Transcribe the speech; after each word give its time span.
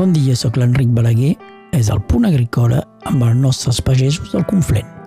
Bon 0.00 0.14
dia, 0.16 0.32
sóc 0.32 0.56
l'Enric 0.56 0.94
Balaguer. 0.96 1.34
És 1.76 1.90
el 1.92 2.00
punt 2.08 2.24
agrícola 2.24 2.78
amb 3.10 3.26
els 3.26 3.36
nostres 3.36 3.82
pagesos 3.84 4.32
del 4.32 4.48
Conflent. 4.48 4.99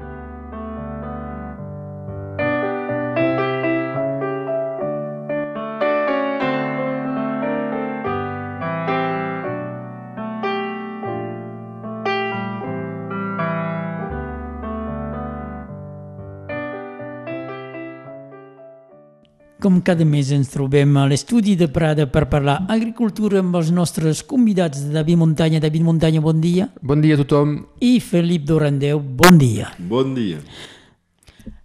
Cada 19.84 20.06
mes 20.08 20.32
ens 20.32 20.50
trobem 20.50 20.96
a 20.98 21.04
l'estudi 21.06 21.58
de 21.60 21.68
Prada 21.68 22.08
per 22.08 22.26
parlar 22.32 22.62
agricultura 22.72 23.42
amb 23.44 23.58
els 23.60 23.70
nostres 23.76 24.24
convidats 24.24 24.86
David 24.94 25.20
Muntanya. 25.20 25.60
David 25.60 25.84
Muntanya, 25.84 26.22
bon 26.24 26.40
dia. 26.42 26.70
Bon 26.82 27.04
dia 27.04 27.18
a 27.18 27.22
tothom. 27.22 27.58
I 27.84 28.00
Felip 28.00 28.48
Dorandeu, 28.48 29.04
bon 29.04 29.38
dia. 29.38 29.74
Bon 29.78 30.16
dia. 30.16 30.40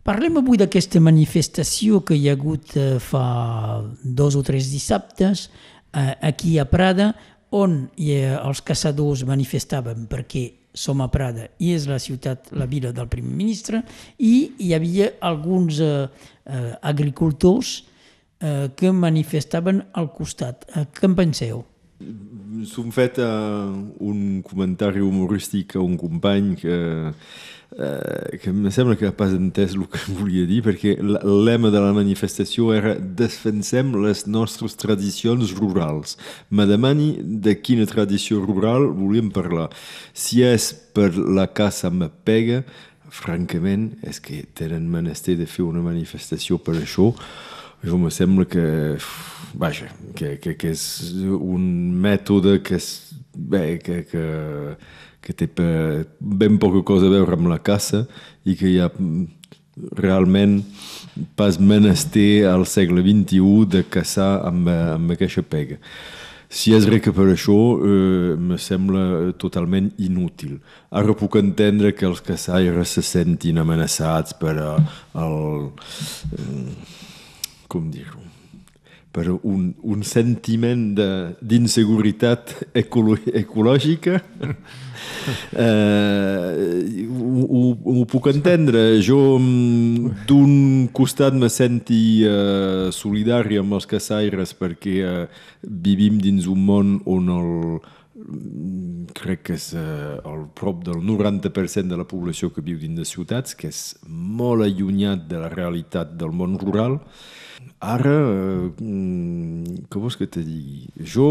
Parlem 0.03 0.41
avui 0.41 0.59
d'aquesta 0.59 1.01
manifestació 1.05 2.03
que 2.03 2.17
hi 2.17 2.29
ha 2.29 2.37
hagut 2.37 2.75
eh, 2.77 2.97
fa 2.99 3.83
dos 4.03 4.39
o 4.39 4.43
tres 4.43 4.71
dissabtes 4.73 5.49
eh, 5.93 6.15
aquí 6.31 6.59
a 6.59 6.65
Prada, 6.67 7.13
on 7.55 7.85
eh, 7.97 8.35
els 8.35 8.63
caçadors 8.65 9.23
manifestaven 9.29 10.09
perquè 10.09 10.47
som 10.75 11.01
a 11.05 11.09
Prada 11.13 11.49
i 11.61 11.73
és 11.75 11.87
la 11.91 11.99
ciutat, 12.01 12.51
la 12.57 12.67
vila 12.71 12.93
del 12.95 13.09
primer 13.11 13.35
ministre, 13.37 13.83
i 14.19 14.55
hi 14.59 14.73
havia 14.77 15.13
alguns 15.21 15.79
eh, 15.81 16.09
eh, 16.49 16.73
agricultors 16.83 17.85
eh, 18.41 18.71
que 18.77 18.93
manifestaven 18.93 19.83
al 19.95 20.13
costat. 20.15 20.65
Eh, 20.75 20.87
què 20.95 21.09
en 21.09 21.19
penseu? 21.19 21.67
S'han 22.69 22.93
fet 22.95 23.19
uh, 23.19 23.75
un 24.07 24.41
comentari 24.47 25.03
humorístic 25.03 25.75
a 25.75 25.83
un 25.83 25.97
company 25.99 26.53
que, 26.61 26.77
uh, 27.11 28.37
que 28.39 28.53
em 28.53 28.69
sembla 28.71 28.95
que 28.99 29.11
pas 29.19 29.35
entès 29.35 29.75
el 29.75 29.89
que 29.91 30.01
volia 30.21 30.47
dir, 30.47 30.61
perquè 30.67 30.95
el 31.03 31.35
lema 31.47 31.73
de 31.75 31.83
la 31.83 31.91
manifestació 31.97 32.71
era 32.77 32.95
defensem 32.95 33.91
les 34.05 34.25
nostres 34.31 34.79
tradicions 34.79 35.57
rurals. 35.59 36.15
Me 36.51 36.69
demani 36.71 37.17
de 37.19 37.57
quina 37.59 37.89
tradició 37.91 38.45
rural 38.47 38.87
volíem 38.95 39.35
parlar. 39.35 39.69
Si 40.15 40.45
és 40.47 40.71
per 40.95 41.11
la 41.19 41.49
caça 41.51 41.91
me 41.91 42.07
pega, 42.09 42.63
francament, 43.11 43.93
és 44.07 44.21
que 44.23 44.45
tenen 44.55 44.87
menester 44.91 45.35
de 45.39 45.47
fer 45.51 45.65
una 45.67 45.83
manifestació 45.83 46.59
per 46.63 46.77
això, 46.79 47.13
jo 47.85 47.99
me 47.99 48.11
sembla 48.11 48.45
que, 48.45 48.97
vaja, 49.55 49.89
que, 50.15 50.37
que, 50.43 50.55
que 50.59 50.73
és 50.75 50.85
un 51.25 51.65
mètode 52.03 52.59
que, 52.67 52.79
és, 52.79 53.15
bé, 53.35 53.79
que, 53.83 54.03
que, 54.11 54.25
que 55.23 55.35
té 55.37 55.49
ben 56.21 56.59
poca 56.59 56.83
cosa 56.87 57.07
a 57.07 57.15
veure 57.15 57.39
amb 57.39 57.51
la 57.53 57.61
caça 57.63 58.07
i 58.45 58.57
que 58.59 58.73
hi 58.73 58.79
ha 58.83 58.91
realment 59.99 60.61
pas 61.39 61.59
menester 61.59 62.47
al 62.51 62.67
segle 62.67 63.03
XXI 63.07 63.67
de 63.71 63.85
caçar 63.87 64.39
amb, 64.47 64.69
amb 64.69 65.15
aquesta 65.15 65.45
pega. 65.47 65.79
Si 66.49 66.73
és 66.73 66.87
res 66.89 67.03
que 67.05 67.13
per 67.13 67.27
això 67.29 67.55
eh, 67.85 68.35
me 68.41 68.57
sembla 68.57 69.35
totalment 69.37 69.91
inútil. 70.01 70.57
Ara 70.89 71.13
puc 71.13 71.37
entendre 71.37 71.93
que 71.93 72.07
els 72.09 72.23
caçaires 72.25 72.95
se 72.97 73.05
sentin 73.05 73.61
amenaçats 73.61 74.35
per 74.41 74.57
a, 74.65 74.71
el... 75.21 75.69
Eh, 76.33 76.98
com 77.69 77.91
dir-ho, 77.93 78.21
per 79.13 79.27
un, 79.33 79.73
un 79.83 80.03
sentiment 80.07 80.93
d'inseguretat 81.41 82.55
ecològica. 82.77 84.19
eh, 85.65 87.07
ho, 87.09 87.63
ho 87.73 88.05
puc 88.11 88.29
entendre. 88.33 88.85
Jo, 89.05 89.21
d'un 90.29 90.55
costat, 90.97 91.37
me 91.37 91.51
senti 91.53 92.25
eh, 92.25 92.89
solidari 92.95 93.61
amb 93.61 93.79
els 93.79 93.89
caçaires 93.91 94.55
perquè 94.59 94.97
eh, 95.05 95.23
vivim 95.63 96.21
dins 96.23 96.49
un 96.51 96.65
món 96.69 96.99
on 97.09 97.33
el, 97.35 97.55
crec 99.19 99.43
que 99.49 99.57
és 99.57 99.73
eh, 99.77 100.19
el 100.27 100.47
prop 100.59 100.83
del 100.87 101.01
90% 101.05 101.89
de 101.91 101.99
la 101.99 102.07
població 102.09 102.51
que 102.53 102.65
viu 102.65 102.79
dins 102.81 102.99
de 102.99 103.07
ciutats, 103.09 103.55
que 103.59 103.71
és 103.71 103.83
molt 104.07 104.65
allunyat 104.67 105.27
de 105.31 105.43
la 105.43 105.51
realitat 105.53 106.17
del 106.19 106.35
món 106.35 106.59
rural. 106.61 106.99
Ara, 107.83 108.15
eh, 108.15 108.89
què 109.91 110.03
vols 110.03 110.19
que 110.19 110.27
te 110.31 110.43
digui? 110.47 110.89
Jo, 111.15 111.29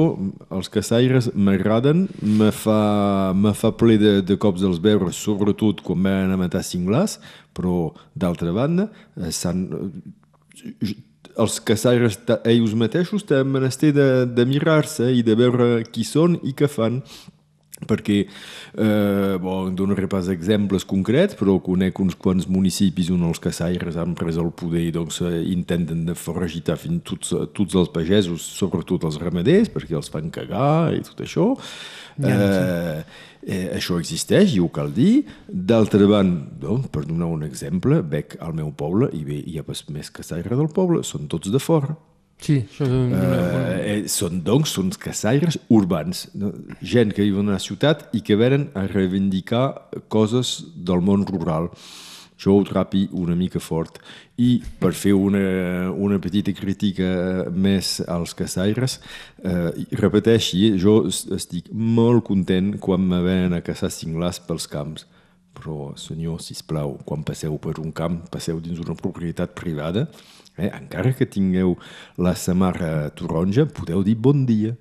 els 0.54 0.72
caçaires 0.72 1.32
m'agraden, 1.36 2.06
me 2.22 2.52
fa, 2.56 3.34
me 3.36 3.54
fa 3.58 3.74
ple 3.80 3.98
de, 4.02 4.14
de 4.24 4.40
cops 4.40 4.64
dels 4.64 4.80
veure, 4.84 5.12
sobretot 5.16 5.84
quan 5.84 6.08
van 6.08 6.36
a 6.36 6.40
matar 6.40 6.64
cinglars, 6.64 7.18
però 7.58 7.92
d'altra 8.16 8.56
banda, 8.56 8.90
eh, 9.20 9.32
eh, 9.32 10.96
els 11.38 11.60
caçaires 11.62 12.18
ells 12.50 12.74
mateixos 12.78 13.26
tenen 13.28 13.52
menester 13.54 13.94
de, 13.96 14.08
de 14.26 14.46
mirar-se 14.50 15.12
i 15.14 15.24
de 15.26 15.36
veure 15.38 15.68
qui 15.92 16.06
són 16.08 16.40
i 16.44 16.56
què 16.58 16.70
fan 16.72 17.02
perquè, 17.86 18.26
eh, 18.26 19.38
bon, 19.38 19.70
donaré 19.76 20.08
pas 20.10 20.28
exemples 20.34 20.86
concrets, 20.88 21.36
però 21.38 21.60
conec 21.62 22.00
uns 22.02 22.16
quants 22.18 22.48
municipis 22.50 23.12
on 23.14 23.28
els 23.28 23.40
caçaires 23.40 24.00
han 24.00 24.16
pres 24.18 24.40
el 24.42 24.50
poder 24.52 24.88
i 24.88 24.92
doncs 24.96 25.22
eh, 25.22 25.44
intenten 25.52 26.06
de 26.08 26.16
foragitar 26.18 26.80
fins 26.82 27.04
tots, 27.06 27.36
tots 27.54 27.78
els 27.78 27.94
pagesos, 27.94 28.42
sobretot 28.42 29.06
els 29.06 29.20
ramaders, 29.22 29.70
perquè 29.70 29.98
els 30.00 30.10
fan 30.10 30.32
cagar 30.34 30.94
i 30.98 31.04
tot 31.06 31.22
això. 31.22 31.54
Ja, 32.18 32.34
eh, 32.34 33.04
eh, 33.46 33.64
això 33.78 34.00
existeix 34.02 34.56
i 34.56 34.62
ho 34.64 34.72
cal 34.74 34.90
dir. 34.94 35.28
D'altra 35.48 36.10
banda, 36.10 36.50
doncs, 36.66 36.90
per 36.90 37.06
donar 37.06 37.30
un 37.30 37.46
exemple, 37.46 38.02
veig 38.02 38.40
al 38.42 38.58
meu 38.58 38.74
poble 38.74 39.12
i 39.14 39.24
bé, 39.28 39.44
hi 39.46 39.60
ha 39.62 39.66
més 39.94 40.10
caçaires 40.10 40.58
del 40.58 40.74
poble, 40.74 41.04
són 41.06 41.30
tots 41.30 41.54
de 41.54 41.62
fora. 41.62 41.94
Sí, 42.38 42.60
això 42.62 42.86
és 42.86 42.94
un... 42.94 43.14
Uh, 43.18 44.10
són, 44.12 44.42
doncs, 44.46 44.76
són 44.78 44.92
caçaires 45.02 45.58
urbans, 45.74 46.28
no? 46.38 46.52
gent 46.86 47.16
que 47.16 47.26
viuen 47.26 47.50
a 47.50 47.58
la 47.58 47.64
ciutat 47.64 48.08
i 48.14 48.22
que 48.26 48.38
venen 48.38 48.70
a 48.78 48.86
reivindicar 48.92 49.66
coses 50.14 50.60
del 50.76 51.02
món 51.02 51.26
rural. 51.28 51.72
Jo 52.38 52.60
ho 52.60 52.64
trapi 52.68 53.08
una 53.18 53.34
mica 53.34 53.58
fort. 53.58 53.98
I 54.38 54.60
per 54.78 54.92
fer 54.94 55.16
una, 55.18 55.90
una 55.90 56.20
petita 56.22 56.54
crítica 56.54 57.48
més 57.50 57.96
als 58.06 58.36
caçaires, 58.38 59.00
eh, 59.42 59.72
repeteixi, 59.98 60.76
jo 60.78 61.00
estic 61.10 61.72
molt 61.74 62.28
content 62.30 62.76
quan 62.78 63.02
me 63.02 63.24
venen 63.26 63.58
a 63.58 63.64
caçar 63.66 63.90
cinglars 63.90 64.38
pels 64.46 64.70
camps. 64.70 65.08
Però, 65.58 65.92
senyor, 65.98 66.38
si 66.44 66.54
plau, 66.70 67.00
quan 67.08 67.24
passeu 67.26 67.56
per 67.62 67.80
un 67.82 67.90
camp, 67.96 68.22
passeu 68.30 68.60
dins 68.62 68.78
una 68.84 68.94
propietat 68.98 69.56
privada, 69.58 70.06
Eh? 70.58 70.70
Encara 70.74 71.14
que 71.14 71.26
tingueu 71.30 71.78
la 72.18 72.34
samarra 72.36 73.10
taronja, 73.18 73.68
podeu 73.70 74.04
dir 74.04 74.18
bon 74.18 74.46
dia. 74.50 74.74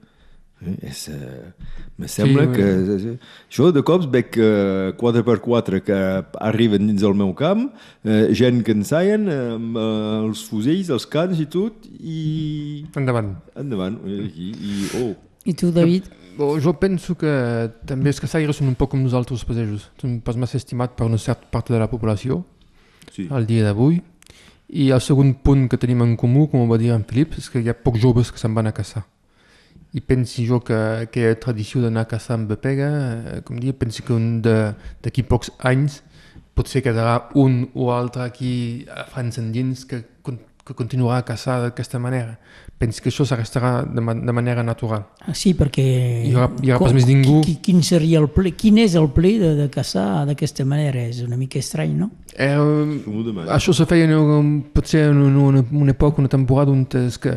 Eh? 0.64 0.72
És, 0.88 1.02
eh, 1.12 1.52
me 2.00 2.08
sembla 2.08 2.46
sí, 2.46 2.52
que... 2.56 2.68
Eh, 3.12 3.16
jo 3.52 3.68
de 3.76 3.82
cops 3.84 4.08
veig 4.12 4.38
eh, 4.40 4.94
4x4 4.96 5.82
que 5.84 6.00
arriben 6.48 6.88
dins 6.88 7.04
el 7.04 7.16
meu 7.18 7.34
camp, 7.36 7.68
eh, 8.08 8.32
gent 8.32 8.62
que 8.64 8.72
ensaien 8.72 9.28
amb 9.28 9.76
eh, 9.76 9.88
els 10.24 10.46
fusells, 10.48 10.92
els 10.96 11.08
cans 11.12 11.44
i 11.44 11.48
tot, 11.52 11.84
i... 12.00 12.86
Endavant. 12.96 13.34
Endavant. 13.60 14.00
I, 14.08 14.52
i, 14.56 14.78
oh. 15.02 15.12
I 15.44 15.54
tu, 15.54 15.68
David? 15.76 16.08
Jo, 16.36 16.58
jo 16.60 16.74
penso 16.76 17.16
que 17.16 17.32
també 17.88 18.12
els 18.12 18.20
caçaires 18.20 18.58
són 18.58 18.68
un 18.68 18.76
poc 18.76 18.92
com 18.92 19.00
nosaltres, 19.02 19.40
els 19.40 19.48
pagesos. 19.48 19.88
Són 20.00 20.20
pas 20.24 20.36
massa 20.36 20.58
estimat 20.60 20.96
per 20.96 21.08
una 21.08 21.20
certa 21.20 21.48
part 21.50 21.72
de 21.72 21.80
la 21.80 21.88
població 21.88 22.42
sí. 23.12 23.28
al 23.30 23.48
dia 23.48 23.64
d'avui 23.64 24.02
i 24.68 24.88
el 24.90 25.00
segon 25.00 25.32
punt 25.46 25.68
que 25.70 25.78
tenim 25.78 26.02
en 26.02 26.16
comú, 26.18 26.48
com 26.50 26.64
ho 26.64 26.70
va 26.70 26.78
dir 26.80 26.90
en 26.94 27.04
Filip, 27.06 27.36
és 27.38 27.48
que 27.50 27.62
hi 27.62 27.70
ha 27.70 27.76
pocs 27.78 28.02
joves 28.02 28.32
que 28.32 28.40
se'n 28.40 28.54
van 28.54 28.66
a 28.66 28.74
caçar. 28.74 29.04
I 29.96 30.02
pensi 30.02 30.44
jo 30.48 30.58
que 30.60 30.76
aquella 31.06 31.38
tradició 31.40 31.80
d'anar 31.84 32.04
a 32.04 32.10
caçar 32.10 32.34
amb 32.36 32.52
pega, 32.60 32.88
eh, 32.90 33.40
com 33.46 33.60
dir, 33.62 33.72
pensi 33.78 34.02
que 34.02 34.18
d'aquí 34.42 35.22
pocs 35.22 35.52
anys 35.64 36.02
potser 36.56 36.82
quedarà 36.82 37.30
un 37.36 37.68
o 37.74 37.90
altre 37.92 38.24
aquí 38.24 38.86
a 38.90 39.04
França 39.08 39.40
endins 39.40 39.84
que, 39.84 40.02
que 40.66 40.74
continuarà 40.74 41.22
a 41.22 41.28
caçar 41.28 41.60
d'aquesta 41.62 42.00
manera 42.02 42.36
pensi 42.78 43.00
que 43.00 43.08
això 43.08 43.24
s'arrestarà 43.24 43.70
de, 43.88 44.02
ma 44.04 44.12
de 44.14 44.32
manera 44.36 44.62
natural. 44.62 45.06
Ah, 45.24 45.34
sí, 45.34 45.54
perquè... 45.56 45.84
Hi 46.28 46.32
haurà, 46.34 46.48
hi 46.60 46.72
haurà 46.72 46.84
pas 46.84 46.96
més 46.96 47.06
ningú... 47.08 47.38
Qui, 47.46 47.56
quin 47.64 47.80
seria 47.86 48.20
el 48.20 48.28
ple? 48.32 48.52
Quin 48.58 48.80
és 48.82 48.96
el 49.00 49.08
ple 49.16 49.36
de, 49.40 49.54
de 49.56 49.68
caçar 49.72 50.26
d'aquesta 50.28 50.66
manera? 50.68 51.06
És 51.08 51.22
una 51.24 51.38
mica 51.40 51.60
estrany, 51.62 51.94
no? 51.96 52.10
Eh, 52.36 52.52
això 53.54 53.72
se 53.76 53.88
feia 53.88 54.08
en, 54.10 54.58
potser 54.76 55.06
en 55.08 55.22
una, 55.24 55.46
una, 55.46 55.64
una 55.86 55.96
època, 55.96 56.20
una 56.20 56.32
temporada 56.32 56.74
on 56.74 56.84
és 57.00 57.16
que 57.22 57.32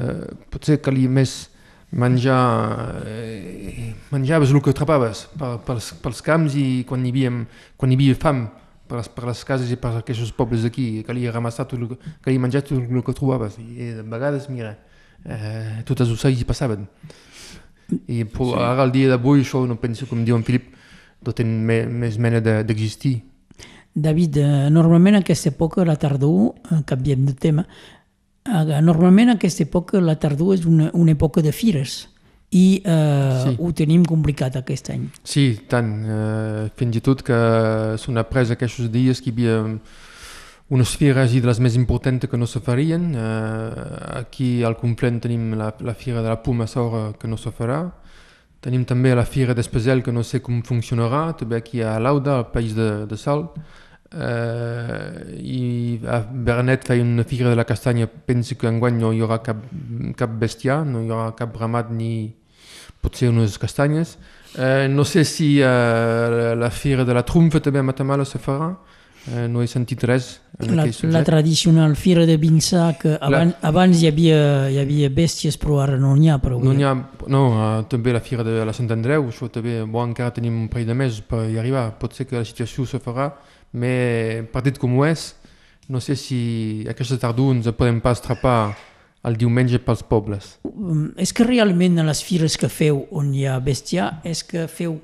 potser 0.51 0.81
calia 0.83 1.11
més 1.11 1.39
menjar... 1.95 2.43
Eh, 3.07 3.93
menjaves 4.11 4.51
el 4.51 4.59
que 4.65 4.75
atrapaves 4.75 5.27
per, 5.39 5.55
pels, 5.65 5.93
pels 6.03 6.23
camps 6.25 6.59
i 6.59 6.83
quan 6.89 7.05
hi 7.05 7.15
havia, 7.15 7.31
quan 7.79 7.93
hi 7.93 7.99
havia 7.99 8.19
fam 8.19 8.47
per 8.89 8.99
les, 8.99 9.09
per 9.13 9.27
les 9.29 9.41
cases 9.45 9.71
i 9.71 9.77
per 9.79 9.93
aquests 9.99 10.33
pobles 10.37 10.65
d'aquí 10.65 11.03
calia 11.07 11.33
ramassar 11.33 11.67
tot 11.69 11.77
el, 11.79 11.95
calia 12.25 12.41
menjar 12.41 12.63
tot 12.65 12.79
el 12.81 13.03
que 13.05 13.15
trobaves 13.15 13.59
i 13.61 13.93
de 13.99 14.05
vegades, 14.09 14.49
mira, 14.49 14.73
eh, 15.23 15.79
tots 15.85 16.05
els 16.05 16.13
ocells 16.17 16.41
hi 16.41 16.47
passaven. 16.49 16.87
I 17.89 18.23
sí. 18.25 18.51
ara, 18.55 18.83
al 18.83 18.93
dia 18.93 19.09
d'avui, 19.13 19.43
això 19.45 19.63
no 19.69 19.79
penso, 19.81 20.09
com 20.09 20.25
diu 20.25 20.37
en 20.37 20.45
Filip, 20.45 20.73
no 21.25 21.33
té 21.35 21.45
me, 21.45 21.83
més 21.85 22.19
mena 22.21 22.41
d'existir. 22.41 23.19
David, 23.93 24.37
eh, 24.37 24.67
normalment 24.73 25.17
a 25.17 25.23
aquesta 25.23 25.49
època, 25.53 25.85
la 25.85 25.97
tardor, 25.99 26.53
eh, 26.69 26.83
canviem 26.85 27.25
de 27.25 27.33
tema, 27.33 27.65
eh, 28.45 28.81
normalment 28.85 29.33
a 29.33 29.39
aquesta 29.39 29.65
època 29.65 30.01
la 30.01 30.17
tardor 30.21 30.55
és 30.55 30.65
una, 30.69 30.91
una 30.93 31.13
època 31.17 31.41
de 31.45 31.51
fires 31.51 32.07
i 32.51 32.81
eh, 32.81 33.41
sí. 33.43 33.55
ho 33.61 33.71
tenim 33.77 34.05
complicat 34.09 34.55
aquest 34.57 34.89
any. 34.89 35.07
Sí, 35.21 35.51
tant. 35.69 35.89
Eh, 36.01 36.69
fins 36.79 36.97
i 36.97 37.01
tot 37.05 37.21
que 37.25 37.39
s'han 38.01 38.17
après 38.21 38.49
aquests 38.55 38.89
dies 38.89 39.21
que 39.21 39.29
hi 39.29 39.35
havia 39.35 39.57
unes 40.69 40.93
fires 40.97 41.33
i 41.33 41.41
de 41.41 41.49
les 41.49 41.59
més 41.61 41.75
importants 41.77 42.25
que 42.29 42.37
no 42.37 42.47
se 42.49 42.61
farien. 42.65 43.11
Eh, 43.13 43.85
aquí 44.21 44.63
al 44.63 44.77
Conflent 44.81 45.21
tenim 45.21 45.53
la, 45.57 45.71
la 45.81 45.93
fira 45.93 46.23
de 46.23 46.29
la 46.29 46.41
Puma 46.41 46.67
Saura 46.67 47.11
que 47.19 47.29
no 47.29 47.37
se 47.37 47.53
farà. 47.53 47.83
Tenim 48.59 48.83
també 48.83 49.13
la 49.15 49.25
fira 49.29 49.53
d'Espesel 49.55 50.01
que 50.03 50.11
no 50.11 50.25
sé 50.25 50.41
com 50.43 50.63
funcionarà, 50.65 51.29
també 51.39 51.61
aquí 51.61 51.81
a 51.81 51.99
Lauda, 51.99 52.39
al 52.39 52.49
País 52.51 52.73
de, 52.75 53.05
de 53.07 53.17
Sal. 53.17 53.45
Eh, 54.09 55.37
I 55.37 56.01
a 56.09 56.19
Bernet 56.25 56.83
feia 56.89 57.05
una 57.05 57.23
fira 57.23 57.49
de 57.49 57.55
la 57.55 57.65
castanya, 57.65 58.07
penso 58.09 58.57
que 58.57 58.67
enguany 58.67 58.97
no 58.99 59.13
hi 59.13 59.21
haurà 59.21 59.39
cap, 59.45 59.61
cap 60.17 60.33
bestiar, 60.41 60.81
no 60.85 61.05
hi 61.05 61.13
haurà 61.13 61.31
cap 61.37 61.55
ramat 61.61 61.93
ni 61.93 62.11
potser 63.01 63.29
unes 63.31 63.57
castanyes. 63.57 64.17
Eh, 64.57 64.87
no 64.89 65.05
sé 65.05 65.23
si 65.25 65.59
eh, 65.61 66.55
la 66.55 66.69
fira 66.71 67.05
de 67.05 67.13
la 67.13 67.23
Trumfa 67.23 67.61
també 67.61 67.79
a 67.79 67.85
Matamala 67.85 68.25
se 68.25 68.41
farà, 68.41 68.71
eh, 69.29 69.47
no 69.47 69.61
he 69.61 69.67
sentit 69.67 70.03
res 70.07 70.39
en 70.59 70.75
la, 70.75 70.85
la 71.13 71.21
tradicional 71.23 71.95
fira 71.95 72.25
de 72.25 72.35
Vinçà 72.37 72.89
que 72.99 73.13
abans, 73.15 73.53
la... 73.53 73.69
abans 73.69 74.01
hi, 74.01 74.07
havia, 74.09 74.39
hi 74.71 74.79
havia 74.81 75.09
bèsties 75.13 75.55
però 75.61 75.79
ara 75.83 75.99
no 76.01 76.15
n'hi 76.17 76.31
ha 76.31 76.39
prou 76.43 76.63
no, 76.63 76.73
ha, 76.83 76.93
no 77.31 77.43
uh, 77.53 77.67
també 77.91 78.11
la 78.15 78.19
fira 78.23 78.43
de 78.43 78.65
la 78.67 78.73
Sant 78.75 78.89
Andreu 78.91 79.29
això 79.29 79.47
també, 79.53 79.79
bo, 79.85 80.03
encara 80.03 80.33
tenim 80.35 80.57
un 80.65 80.67
parell 80.71 80.89
de 80.89 80.97
mesos 80.97 81.21
per 81.23 81.45
hi 81.47 81.59
arribar. 81.61 81.91
Pot 81.99 82.17
ser 82.17 82.27
que 82.27 82.39
la 82.39 82.47
situació 82.47 82.87
se 82.89 82.99
farà 83.03 83.31
però 83.71 84.49
partit 84.51 84.81
com 84.81 84.97
ho 84.97 85.05
és 85.05 85.29
no 85.89 86.01
sé 86.01 86.15
si 86.17 86.85
aquesta 86.89 87.17
tardor 87.21 87.55
ens 87.55 87.69
podem 87.77 88.01
pas 88.01 88.19
atrapar 88.21 88.75
el 89.27 89.35
diumenge 89.39 89.79
pels 89.83 90.03
pobles. 90.07 90.53
Um, 90.63 91.09
és 91.19 91.33
que 91.35 91.47
realment 91.47 91.99
a 91.99 92.05
les 92.07 92.21
fires 92.23 92.55
que 92.59 92.69
feu 92.71 93.03
on 93.11 93.33
hi 93.35 93.45
ha 93.47 93.57
bestiar 93.63 94.19
és 94.27 94.43
que 94.47 94.67
feu 94.71 94.99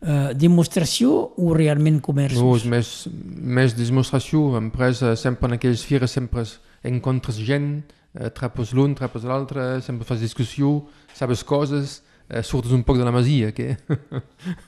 eh, 0.00 0.32
demostració 0.34 1.12
o 1.38 1.54
realment 1.54 2.00
comerç? 2.02 2.38
No, 2.40 2.54
és 2.56 2.66
més, 2.68 2.92
més 3.10 3.76
demostració. 3.78 4.48
Empresa, 4.58 5.14
sempre 5.16 5.50
en 5.50 5.58
aquelles 5.58 5.84
fires 5.86 6.16
sempre 6.16 6.46
encontres 6.86 7.40
gent, 7.46 7.72
eh, 8.14 8.30
trapes 8.34 8.74
l'un, 8.76 8.96
trapes 8.98 9.26
l'altre, 9.28 9.72
sempre 9.86 10.08
fas 10.08 10.22
discussió, 10.22 10.80
sabes 11.14 11.44
coses, 11.44 12.00
eh, 12.28 12.42
surtes 12.42 12.72
un 12.72 12.82
poc 12.86 12.98
de 12.98 13.06
la 13.06 13.14
masia. 13.14 13.52
Que... 13.52 13.76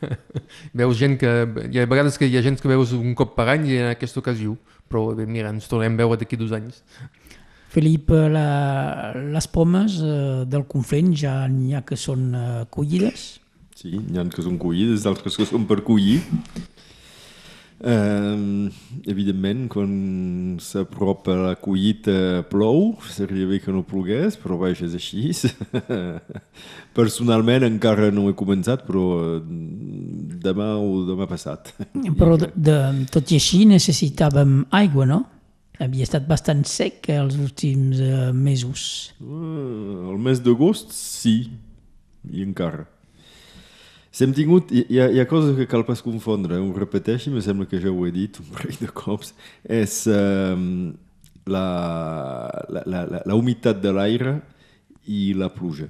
veus 0.78 0.98
gent 1.00 1.18
que... 1.18 1.32
Hi 1.72 1.82
ha 1.82 1.88
vegades 1.90 2.18
que 2.20 2.28
hi 2.28 2.38
ha 2.38 2.44
gent 2.44 2.60
que 2.60 2.70
veus 2.70 2.94
un 2.96 3.16
cop 3.18 3.34
per 3.38 3.48
any 3.56 3.66
i 3.70 3.80
en 3.80 3.90
aquesta 3.92 4.22
ocasió, 4.22 4.56
però 4.90 5.10
bé, 5.16 5.26
mira, 5.26 5.50
ens 5.50 5.70
tornem 5.70 5.96
a 5.96 6.04
veure 6.04 6.20
d'aquí 6.20 6.38
dos 6.38 6.54
anys. 6.54 6.84
Felip, 7.72 8.10
la, 8.12 9.14
les 9.32 9.46
pomes 9.48 9.96
eh, 10.04 10.42
del 10.44 10.66
Conflent 10.68 11.14
ja 11.16 11.38
n'hi 11.48 11.72
ha 11.72 11.80
que 11.88 11.96
són 11.96 12.28
eh, 12.36 12.64
collides? 12.74 13.22
Sí, 13.78 13.94
n'hi 13.96 14.20
ha 14.20 14.26
que 14.28 14.44
són 14.44 14.58
collides, 14.60 15.06
d'altres 15.06 15.38
que 15.40 15.48
són 15.48 15.64
per 15.70 15.80
collir. 15.86 16.20
Eh, 17.82 18.70
evidentment, 19.10 19.64
quan 19.72 19.94
s'apropa 20.62 21.34
la 21.34 21.54
collita 21.58 22.44
plou, 22.52 22.92
seria 23.10 23.48
bé 23.48 23.58
que 23.64 23.72
no 23.74 23.82
plogués, 23.88 24.36
però 24.38 24.60
vaja, 24.60 24.86
és 24.86 24.94
així. 24.94 25.32
Personalment 27.00 27.66
encara 27.66 28.12
no 28.14 28.28
he 28.28 28.36
començat, 28.38 28.84
però 28.86 29.06
eh, 29.32 29.42
demà 30.44 30.74
o 30.76 31.06
demà 31.08 31.26
passat. 31.30 31.72
Però 32.20 32.36
de, 32.38 32.52
de, 32.54 32.80
tot 33.10 33.32
i 33.32 33.40
així 33.40 33.64
necessitàvem 33.66 34.60
aigua, 34.84 35.08
no? 35.08 35.24
Havia 35.82 36.06
estat 36.06 36.26
bastant 36.28 36.62
sec 36.68 37.08
els 37.10 37.34
últims 37.42 37.98
uh, 37.98 38.30
mesos. 38.36 39.12
Uh, 39.18 40.12
el 40.12 40.18
mes 40.22 40.38
d'agost, 40.44 40.92
sí, 40.94 41.36
i 42.30 42.44
encara. 42.46 42.84
Si 44.12 44.26
hem 44.26 44.34
tingut, 44.36 44.70
hi 44.70 45.00
ha, 45.00 45.08
hi 45.08 45.18
ha 45.22 45.26
coses 45.26 45.56
que 45.56 45.66
cal 45.66 45.86
pas 45.88 46.02
confondre, 46.04 46.60
ho 46.60 46.70
repeteixi, 46.76 47.32
me 47.32 47.42
sembla 47.42 47.66
que 47.66 47.80
ja 47.82 47.90
ho 47.90 48.06
he 48.06 48.12
dit 48.14 48.38
un 48.42 48.50
parell 48.52 48.78
de 48.78 48.90
cops, 48.92 49.32
és 49.64 49.96
um, 50.12 50.92
la, 51.48 51.66
la, 52.68 52.84
la, 52.84 53.04
la, 53.08 53.22
la 53.24 53.38
humitat 53.38 53.80
de 53.82 53.94
l'aire 53.96 54.36
i 55.08 55.32
la 55.34 55.48
pluja. 55.50 55.88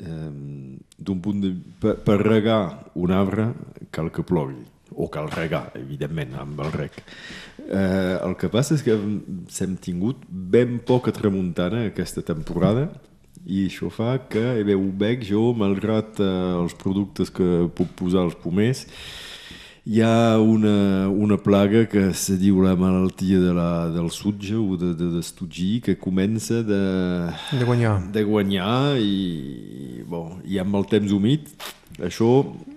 Um, 0.00 0.78
d'un 0.96 1.18
punt 1.20 1.42
de, 1.42 1.50
per, 1.82 1.98
per 2.06 2.20
regar 2.22 2.62
un 2.96 3.12
arbre 3.12 3.50
cal 3.92 4.08
que 4.14 4.24
plogui 4.24 4.62
o 4.96 5.10
cal 5.10 5.28
regar, 5.30 5.70
evidentment, 5.78 6.34
amb 6.40 6.62
el 6.64 6.72
rec. 6.74 7.02
Eh, 7.70 8.16
el 8.26 8.34
que 8.34 8.48
passa 8.50 8.74
és 8.74 8.82
que 8.82 8.96
hem 8.96 9.76
tingut 9.78 10.24
ben 10.26 10.80
poca 10.82 11.12
tramuntana 11.14 11.84
aquesta 11.86 12.24
temporada 12.26 12.88
i 13.46 13.64
això 13.68 13.88
fa 13.94 14.16
que 14.30 14.42
bé, 14.66 14.74
ho 14.74 14.88
veig 15.00 15.22
jo, 15.30 15.50
malgrat 15.56 16.18
eh, 16.20 16.30
els 16.60 16.74
productes 16.76 17.30
que 17.32 17.68
puc 17.76 17.92
posar 18.00 18.26
als 18.26 18.36
pomers, 18.42 18.84
hi 19.86 20.00
ha 20.04 20.38
una, 20.38 21.08
una 21.08 21.38
plaga 21.40 21.86
que 21.88 22.10
se 22.12 22.36
diu 22.40 22.60
la 22.62 22.76
malaltia 22.76 23.40
de 23.40 23.52
la, 23.56 23.88
del 23.94 24.10
sutge 24.12 24.54
o 24.54 24.76
de, 24.76 24.92
de 24.94 25.08
d'estugir 25.16 25.80
que 25.86 25.96
comença 25.96 26.62
de, 26.62 26.80
de 27.52 27.64
guanyar, 27.64 27.96
de 28.12 28.24
guanyar 28.24 28.98
i, 29.00 30.02
bon, 30.08 30.40
i 30.44 30.60
amb 30.60 30.76
el 30.76 30.88
temps 30.90 31.14
humit 31.16 31.48
això 32.00 32.28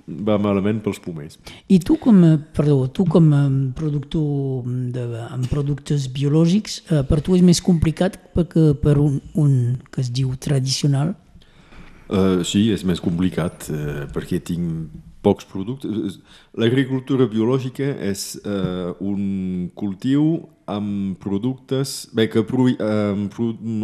va 0.04 0.36
malament 0.42 0.82
pels 0.84 1.00
pomers. 1.04 1.38
I 1.72 1.80
tu 1.84 1.96
com, 2.02 2.18
perdó, 2.56 2.88
tu 2.92 3.06
com 3.08 3.30
a 3.36 3.44
productor 3.78 4.68
de, 4.96 5.06
amb 5.30 5.48
productes 5.52 6.10
biològics, 6.12 6.82
eh, 6.90 7.04
per 7.08 7.22
tu 7.24 7.38
és 7.38 7.44
més 7.46 7.62
complicat 7.64 8.18
que 8.52 8.72
per 8.80 8.98
un, 9.00 9.22
un 9.40 9.54
que 9.92 10.04
es 10.04 10.12
diu 10.12 10.34
tradicional? 10.36 11.14
Uh, 12.14 12.44
sí, 12.46 12.68
és 12.74 12.84
més 12.86 13.00
complicat 13.02 13.70
uh, 13.72 14.04
perquè 14.14 14.42
tinc 14.44 14.92
pocs 15.24 15.48
productes. 15.50 16.20
L'agricultura 16.60 17.28
biològica 17.32 17.88
és 18.04 18.34
uh, 18.44 18.94
un 19.02 19.70
cultiu 19.76 20.44
amb 20.70 21.18
productes... 21.24 22.04
Bé, 22.16 22.28
que 22.32 22.44
prohi, 22.48 22.76
uh, 22.78 23.16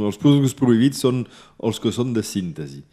els 0.07 0.19
productes 0.19 0.55
prohibits 0.59 1.01
són 1.05 1.23
els 1.63 1.79
que 1.81 1.93
són 1.95 2.13
de 2.15 2.25
síntesi. 2.25 2.83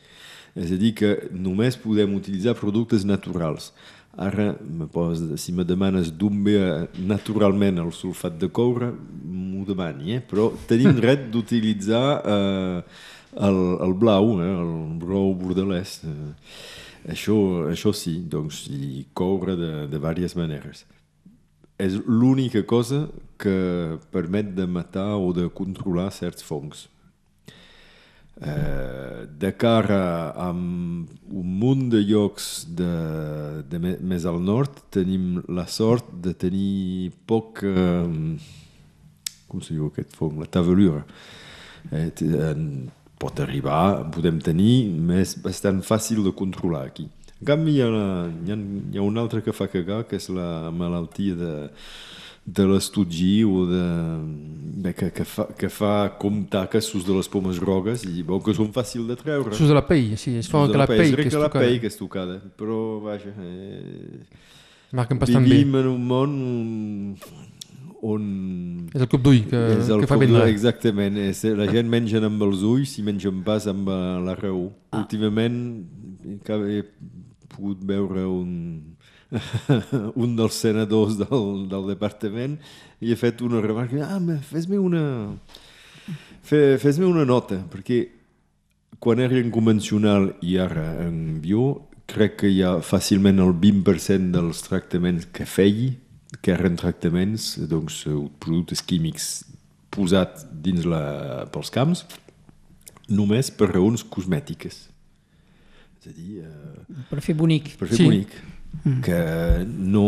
És 0.57 0.73
a 0.73 0.81
dir, 0.81 0.95
que 0.97 1.13
només 1.37 1.77
podem 1.77 2.15
utilitzar 2.17 2.57
productes 2.57 3.05
naturals. 3.05 3.73
Ara, 4.17 4.55
me 4.65 4.87
pos, 4.89 5.21
si 5.37 5.53
me 5.53 5.67
demanes 5.69 6.09
d'on 6.09 6.39
ve 6.47 6.57
naturalment 7.05 7.83
el 7.83 7.91
sulfat 7.93 8.39
de 8.41 8.49
coure, 8.49 8.89
m'ho 8.89 9.67
demani, 9.69 10.15
eh? 10.17 10.23
però 10.25 10.49
tenim 10.71 10.97
dret 11.03 11.27
d'utilitzar 11.35 12.07
eh, 12.25 12.79
el, 13.37 13.61
el 13.85 13.93
blau, 14.01 14.39
eh? 14.41 14.49
el 14.49 14.73
brou 15.03 15.35
bordelès. 15.37 15.99
Eh, 16.09 16.31
això, 17.09 17.37
això 17.71 17.93
sí, 17.95 18.19
doncs, 18.31 18.67
i 18.73 19.07
coure 19.15 19.57
de, 19.59 19.73
de 19.87 19.95
diverses 19.97 20.37
maneres. 20.39 20.85
És 21.79 21.99
l'única 22.07 22.63
cosa 22.65 23.07
que 23.39 23.99
permet 24.13 24.55
de 24.57 24.67
matar 24.67 25.17
o 25.21 25.33
de 25.37 25.49
controlar 25.53 26.11
certs 26.15 26.45
fongs. 26.45 26.87
Eh, 28.37 29.25
de 29.33 29.51
cara 29.57 30.31
a 30.37 30.51
un 30.53 31.07
munt 31.61 31.87
de 31.93 32.03
llocs 32.05 32.67
de, 32.69 32.91
de 33.65 33.81
més 33.81 34.27
al 34.29 34.43
nord 34.45 34.83
tenim 34.93 35.39
la 35.49 35.65
sort 35.73 36.11
de 36.21 36.35
tenir 36.37 37.15
poc 37.25 37.63
eh, 37.65 38.37
com 39.47 39.63
se 39.63 39.75
diu 39.75 39.89
aquest 39.89 40.15
fong? 40.17 40.41
La 40.43 40.51
tavelura. 40.51 41.05
Eh, 41.93 42.11
pot 43.21 43.41
arribar, 43.41 44.05
podem 44.15 44.41
tenir, 44.45 44.87
més 44.93 45.37
bastant 45.45 45.81
fàcil 45.85 46.25
de 46.27 46.35
controlar 46.37 46.87
aquí. 46.91 47.09
En 47.41 47.49
canvi, 47.53 47.79
hi 47.79 47.85
ha, 47.85 47.89
hi 47.89 48.53
ha, 48.53 48.57
hi 48.57 49.01
ha 49.01 49.05
una 49.05 49.25
altra 49.25 49.43
que 49.45 49.55
fa 49.57 49.69
cagar, 49.73 50.05
que 50.09 50.17
és 50.21 50.29
la 50.33 50.71
malaltia 50.73 51.37
de, 51.37 51.55
de 52.47 52.65
l'estudgi 52.71 53.43
o 53.45 53.65
de, 53.69 53.83
bé, 54.85 54.93
que, 54.97 55.11
que, 55.11 55.27
fa, 55.29 55.49
que 55.59 55.69
fa 55.73 55.95
com 56.21 56.45
taques 56.51 56.93
de 56.95 57.17
les 57.17 57.29
pomes 57.29 57.59
grogues 57.59 58.07
i 58.07 58.23
bon, 58.23 58.41
que 58.41 58.55
són 58.57 58.73
fàcil 58.73 59.09
de 59.11 59.19
treure. 59.21 59.53
Sus 59.59 59.73
de 59.73 59.77
la 59.77 59.85
pell, 59.89 60.15
sí, 60.17 60.37
es 60.41 60.49
fa 60.53 60.65
que 60.71 60.79
la, 60.79 60.87
pell, 60.89 61.17
que 61.19 61.29
és 61.29 61.41
la 61.41 61.53
pell 61.53 61.81
que 61.83 61.93
és 61.93 61.99
tocada, 61.99 62.41
però 62.57 63.01
vaja... 63.05 63.33
Eh, 63.37 64.45
Marquen 64.97 65.19
bastant 65.19 65.43
vivim 65.45 65.75
bé. 65.75 65.81
en 65.83 65.89
un 65.91 66.05
món 66.07 66.35
on... 68.03 68.25
És 68.93 69.05
el 69.05 69.11
cop 69.13 69.23
d'ull 69.25 69.45
que, 69.51 69.61
és 69.77 69.93
el 69.93 70.03
que 70.05 70.11
fa 70.11 70.19
vendre. 70.21 70.47
Exactament, 70.53 71.21
és, 71.21 71.45
la 71.59 71.69
gent 71.71 71.89
menja 71.93 72.23
amb 72.25 72.43
els 72.47 72.65
ulls 72.67 72.97
i 73.01 73.07
mengen 73.07 73.45
pas 73.47 73.69
amb 73.71 73.89
eh, 73.93 74.01
la 74.27 74.37
raó. 74.39 74.69
Ah. 74.91 75.05
Últimament 75.05 75.61
he 76.27 76.83
pogut 77.53 77.85
veure 77.87 78.27
un, 78.29 78.53
un 80.25 80.37
dels 80.39 80.59
senadors 80.67 81.17
del, 81.23 81.65
del 81.71 81.89
departament 81.95 82.59
i 83.01 83.15
ha 83.15 83.19
fet 83.21 83.41
una 83.47 83.63
remarca 83.63 84.09
ah, 84.11 84.21
fes-me 84.51 84.81
una 84.83 85.05
fes-me 86.47 87.07
una 87.07 87.25
nota 87.29 87.61
perquè 87.71 88.03
quan 88.99 89.21
era 89.21 89.37
en 89.39 89.51
convencional 89.51 90.31
i 90.43 90.57
ara 90.59 90.87
en 91.05 91.41
bio, 91.43 91.89
crec 92.09 92.39
que 92.43 92.51
hi 92.51 92.63
ha 92.65 92.79
fàcilment 92.85 93.43
el 93.43 93.53
20% 93.61 94.33
dels 94.35 94.63
tractaments 94.65 95.27
que 95.35 95.47
feia, 95.49 95.93
que 96.47 96.55
eren 96.55 96.77
tractaments, 96.79 97.57
doncs, 97.67 98.05
productes 98.39 98.79
químics 98.87 99.31
posats 99.91 100.45
dins 100.63 100.85
la, 100.87 101.47
pels 101.51 101.73
camps, 101.75 102.05
només 103.11 103.51
per 103.51 103.73
raons 103.73 104.05
cosmètiques. 104.07 104.85
És 105.99 106.07
a 106.07 106.13
dir... 106.15 106.45
Eh, 106.47 107.01
per 107.11 107.19
fer 107.25 107.35
bonic. 107.35 107.73
Per 107.81 107.89
fer 107.91 107.99
sí. 107.99 108.07
bonic. 108.07 108.37
Mm. 108.85 109.01
Que 109.03 109.19
no... 109.67 110.05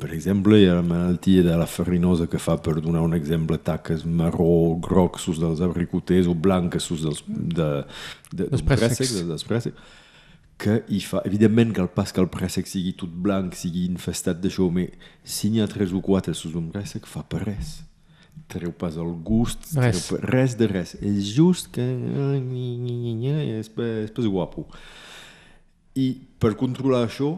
Per 0.00 0.10
exemple, 0.12 0.58
hi 0.60 0.68
ha 0.68 0.76
la 0.76 0.84
malaltia 0.84 1.44
de 1.44 1.56
la 1.60 1.68
farinosa 1.68 2.28
que 2.28 2.40
fa, 2.40 2.58
per 2.60 2.76
donar 2.80 3.00
un 3.04 3.16
exemple, 3.16 3.56
taques 3.64 4.04
marró, 4.04 4.76
groc 4.84 5.16
sus 5.20 5.40
dels 5.40 5.64
abricoters 5.64 6.28
o 6.28 6.36
blanques 6.36 6.88
dels, 7.00 7.24
de, 7.28 7.70
de, 8.28 8.44
dels 8.44 8.64
préssecs. 8.68 9.16
Dels 9.28 9.48
préssecs 9.48 9.96
que 10.60 10.80
hi 10.92 11.00
fa, 11.04 11.22
evidentment 11.24 11.72
que 11.74 11.82
el 11.82 11.88
pas 11.92 12.12
que 12.12 12.20
el 12.22 12.28
préssec 12.32 12.68
sigui 12.68 12.92
tot 13.00 13.12
blanc, 13.24 13.56
sigui 13.56 13.86
infestat 13.88 14.40
d'això, 14.42 14.68
però 14.74 14.88
si 15.24 15.50
n'hi 15.50 15.62
ha 15.64 15.68
tres 15.70 15.94
o 15.96 16.02
quatre 16.04 16.34
sus 16.36 16.56
un 16.58 16.68
préssec, 16.72 17.08
fa 17.08 17.24
per 17.24 17.44
res. 17.46 17.78
Treu 18.50 18.72
pas 18.76 18.96
el 19.00 19.12
gust, 19.26 19.70
res, 19.78 20.08
per, 20.10 20.20
res 20.30 20.56
de 20.58 20.68
res. 20.70 20.96
És 21.00 21.30
just 21.34 21.70
que... 21.74 21.84
És, 23.60 23.70
és 23.70 24.12
pas 24.16 24.26
guapo. 24.26 24.66
I 25.98 26.12
per 26.42 26.52
controlar 26.58 27.04
això, 27.06 27.34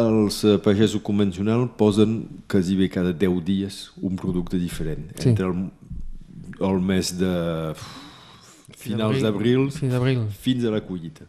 els 0.00 0.40
pagesos 0.64 1.02
convencionals 1.04 1.74
posen 1.80 2.22
quasi 2.48 2.76
bé 2.78 2.88
cada 2.92 3.12
10 3.12 3.42
dies 3.44 3.80
un 4.00 4.16
producte 4.20 4.60
diferent. 4.60 5.10
Sí. 5.18 5.32
Entre 5.32 5.50
el, 5.50 5.66
el 6.70 6.80
mes 6.84 7.12
de 7.18 7.34
finals 8.80 9.20
d'abril 9.24 9.68
fins 9.70 10.64
a 10.64 10.72
la 10.72 10.80
collita. 10.86 11.26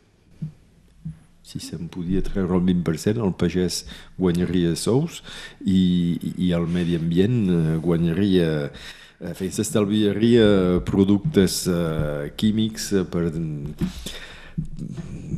Si 1.51 1.59
se'n 1.59 1.89
podia 1.91 2.23
treure 2.23 2.55
el 2.55 2.63
20%, 2.63 3.19
el 3.19 3.33
pagès 3.35 3.81
guanyaria 4.15 4.71
sous 4.79 5.19
i, 5.67 6.15
i 6.39 6.53
el 6.55 6.67
medi 6.71 6.95
ambient 6.95 7.39
eh, 7.51 7.77
guanyaria 7.83 8.47
eh, 8.71 9.49
s'estalviaria 9.51 10.79
productes 10.87 11.65
uh, 11.69 12.31
químics 12.39 12.89
per 13.11 13.27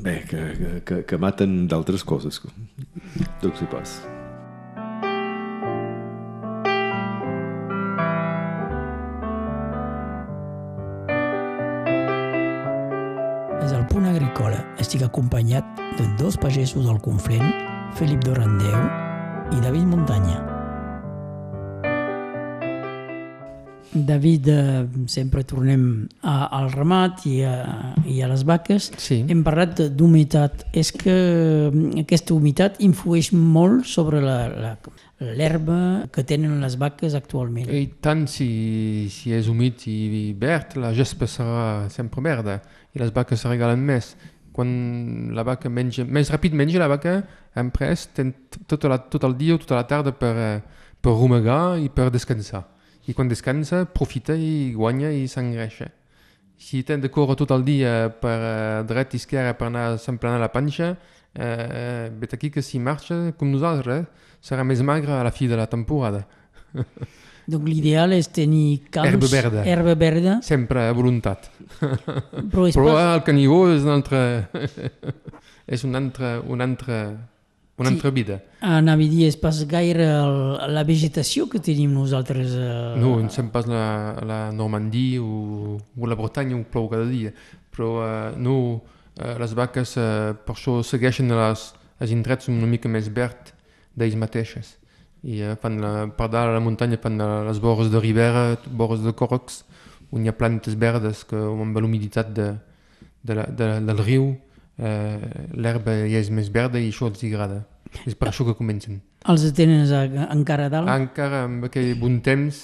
bé, 0.04 0.24
que, 0.30 0.82
que, 0.86 1.04
que 1.04 1.18
maten 1.18 1.64
d'altres 1.68 2.06
coses. 2.08 2.42
Tot 3.42 3.56
s'hi 3.58 3.72
pas. 3.72 4.13
Estic 14.84 15.06
acompanyat 15.06 15.64
de 15.98 16.08
dos 16.20 16.36
pagesos 16.38 16.86
del 16.86 17.00
Conflent, 17.02 17.54
Felip 17.96 18.24
Dorandeu 18.26 18.82
i 19.56 19.62
David 19.64 19.88
Muntanya. 19.88 20.42
David, 23.94 24.48
eh, 24.50 24.88
sempre 25.06 25.44
tornem 25.46 26.08
a, 26.26 26.50
al 26.58 26.72
ramat 26.74 27.28
i 27.30 27.44
a, 27.46 27.94
i 28.10 28.20
a 28.26 28.28
les 28.32 28.44
vaques. 28.44 28.90
Sí. 28.98 29.22
Hem 29.30 29.44
parlat 29.46 29.84
d'humitat. 29.94 30.66
És 30.74 30.90
que 30.92 31.14
mm, 31.70 32.02
aquesta 32.02 32.34
humitat 32.34 32.82
influeix 32.84 33.30
molt 33.38 33.86
sobre 33.88 34.20
l'herba 34.24 35.80
que 36.12 36.26
tenen 36.28 36.58
les 36.66 36.76
vaques 36.82 37.14
actualment. 37.16 37.70
I 37.70 37.86
tant 38.02 38.26
si, 38.28 38.50
si 39.14 39.32
és 39.38 39.48
humit 39.48 39.86
i 39.88 40.34
verd, 40.42 40.80
la 40.82 40.92
gespa 40.98 41.30
serà 41.30 41.86
sempre 41.94 42.26
verda 42.26 42.60
i 42.94 43.02
les 43.02 43.14
vaques 43.14 43.40
se 43.40 43.52
regalen 43.52 43.86
més. 43.86 44.16
Quan 44.54 45.34
la 45.34 45.44
vaca 45.48 45.70
menja, 45.70 46.06
més 46.06 46.30
ràpid 46.30 46.54
menja 46.54 46.82
la 46.82 46.92
vaca, 46.92 47.18
en 47.58 47.72
pres, 47.74 48.06
tot, 48.14 48.86
la, 48.86 49.00
tot 49.10 49.26
el 49.26 49.34
dia 49.40 49.56
o 49.58 49.62
tota 49.62 49.80
la 49.80 49.88
tarda 49.90 50.14
per, 50.14 50.36
eh, 50.38 50.62
per 51.02 51.18
rumegar 51.18 51.80
i 51.82 51.90
per 51.90 52.12
descansar 52.14 52.64
i 53.08 53.14
quan 53.14 53.28
descansa 53.28 53.84
profita 53.92 54.36
i 54.36 54.72
guanya 54.76 55.12
i 55.12 55.28
s'engreixa. 55.28 55.90
Si 56.56 56.84
ten 56.88 57.02
de 57.04 57.10
córrer 57.12 57.36
tot 57.36 57.52
el 57.52 57.66
dia 57.68 58.08
per 58.22 58.38
uh, 58.38 58.84
dret 58.88 59.16
i 59.16 59.20
esquerra 59.20 59.56
per 59.60 59.68
anar 59.68 59.98
s'emplenar 60.00 60.40
la 60.40 60.52
panxa, 60.54 60.94
eh, 61.34 62.12
vet 62.22 62.36
aquí 62.38 62.52
que 62.54 62.62
si 62.62 62.80
marxa 62.80 63.34
com 63.38 63.52
nosaltres 63.52 64.06
serà 64.44 64.64
més 64.64 64.84
magre 64.86 65.18
a 65.18 65.24
la 65.26 65.34
fi 65.34 65.50
de 65.52 65.60
la 65.60 65.68
temporada. 65.68 66.24
Donc 67.50 67.68
l'ideal 67.68 68.16
és 68.16 68.30
tenir 68.32 68.84
camps... 68.94 69.10
Herba 69.10 69.30
verda. 69.32 69.66
Herba 69.68 69.96
verda. 70.00 70.38
Sempre 70.46 70.88
a 70.88 70.96
voluntat. 70.96 71.50
Però, 71.80 72.70
Però 72.70 72.88
pas... 72.94 73.04
el 73.18 73.24
canigó 73.28 73.66
és 73.74 73.84
un 73.84 73.94
altre... 73.98 74.24
és 75.74 75.84
un 75.88 75.96
altre, 76.00 76.38
un 76.48 76.64
altre 76.64 77.04
una 77.76 77.90
sí. 77.90 77.96
altra 77.96 78.12
vida. 78.12 78.40
Anava 78.62 79.02
a 79.02 79.10
dir, 79.10 79.26
és 79.28 79.38
pas 79.40 79.58
gaire 79.70 80.06
el, 80.06 80.36
la 80.76 80.84
vegetació 80.86 81.48
que 81.50 81.62
tenim 81.64 81.94
nosaltres. 81.98 82.54
Eh... 82.54 83.00
No, 83.02 83.16
ens 83.22 83.38
sent 83.40 83.50
pas 83.54 83.68
la, 83.70 83.86
la 84.22 84.40
Normandia 84.54 85.24
o, 85.24 85.80
o 85.82 86.10
la 86.10 86.18
Bretanya 86.20 86.56
on 86.60 86.68
plou 86.70 86.86
cada 86.92 87.08
dia, 87.10 87.34
però 87.74 87.96
eh, 88.06 88.38
no, 88.38 88.58
eh, 89.18 89.34
les 89.42 89.58
vaques 89.58 89.98
eh, 89.98 90.36
per 90.46 90.56
això 90.56 90.78
segueixen 90.86 91.34
les, 91.34 91.66
els 92.00 92.14
indrets 92.14 92.52
una 92.54 92.70
mica 92.70 92.92
més 92.92 93.10
verd 93.10 93.56
d'ells 93.98 94.20
mateixes. 94.22 94.76
I 95.24 95.40
eh, 95.42 95.56
fan 95.60 95.80
la, 95.80 95.94
per 96.12 96.28
dalt 96.30 96.52
a 96.52 96.58
la 96.58 96.64
muntanya 96.64 97.00
fan 97.02 97.20
les 97.48 97.62
vores 97.64 97.92
de 97.92 98.00
ribera, 98.00 98.58
vores 98.72 99.04
de 99.04 99.14
corcs, 99.16 99.64
on 100.14 100.24
hi 100.24 100.30
ha 100.30 100.38
plantes 100.38 100.76
verdes 100.78 101.24
que 101.26 101.40
amb 101.40 101.78
l'humiditat 101.80 102.34
de, 102.36 102.50
de, 103.24 103.38
la, 103.38 103.48
de, 103.48 103.70
del 103.88 104.04
riu 104.04 104.34
eh, 104.78 105.48
l'herba 105.54 105.96
ja 106.04 106.20
és 106.20 106.30
més 106.34 106.52
verda 106.54 106.82
i 106.82 106.92
això 106.92 107.10
els 107.10 107.24
agrada. 107.30 107.64
És 108.10 108.16
per 108.18 108.30
això 108.30 108.46
que 108.48 108.56
comencen. 108.58 109.02
Els 109.30 109.46
tenen 109.56 109.86
encara 110.34 110.70
dalt? 110.74 110.90
Encara 110.90 111.44
amb 111.48 111.68
aquell 111.70 111.94
bon 112.00 112.20
temps, 112.26 112.64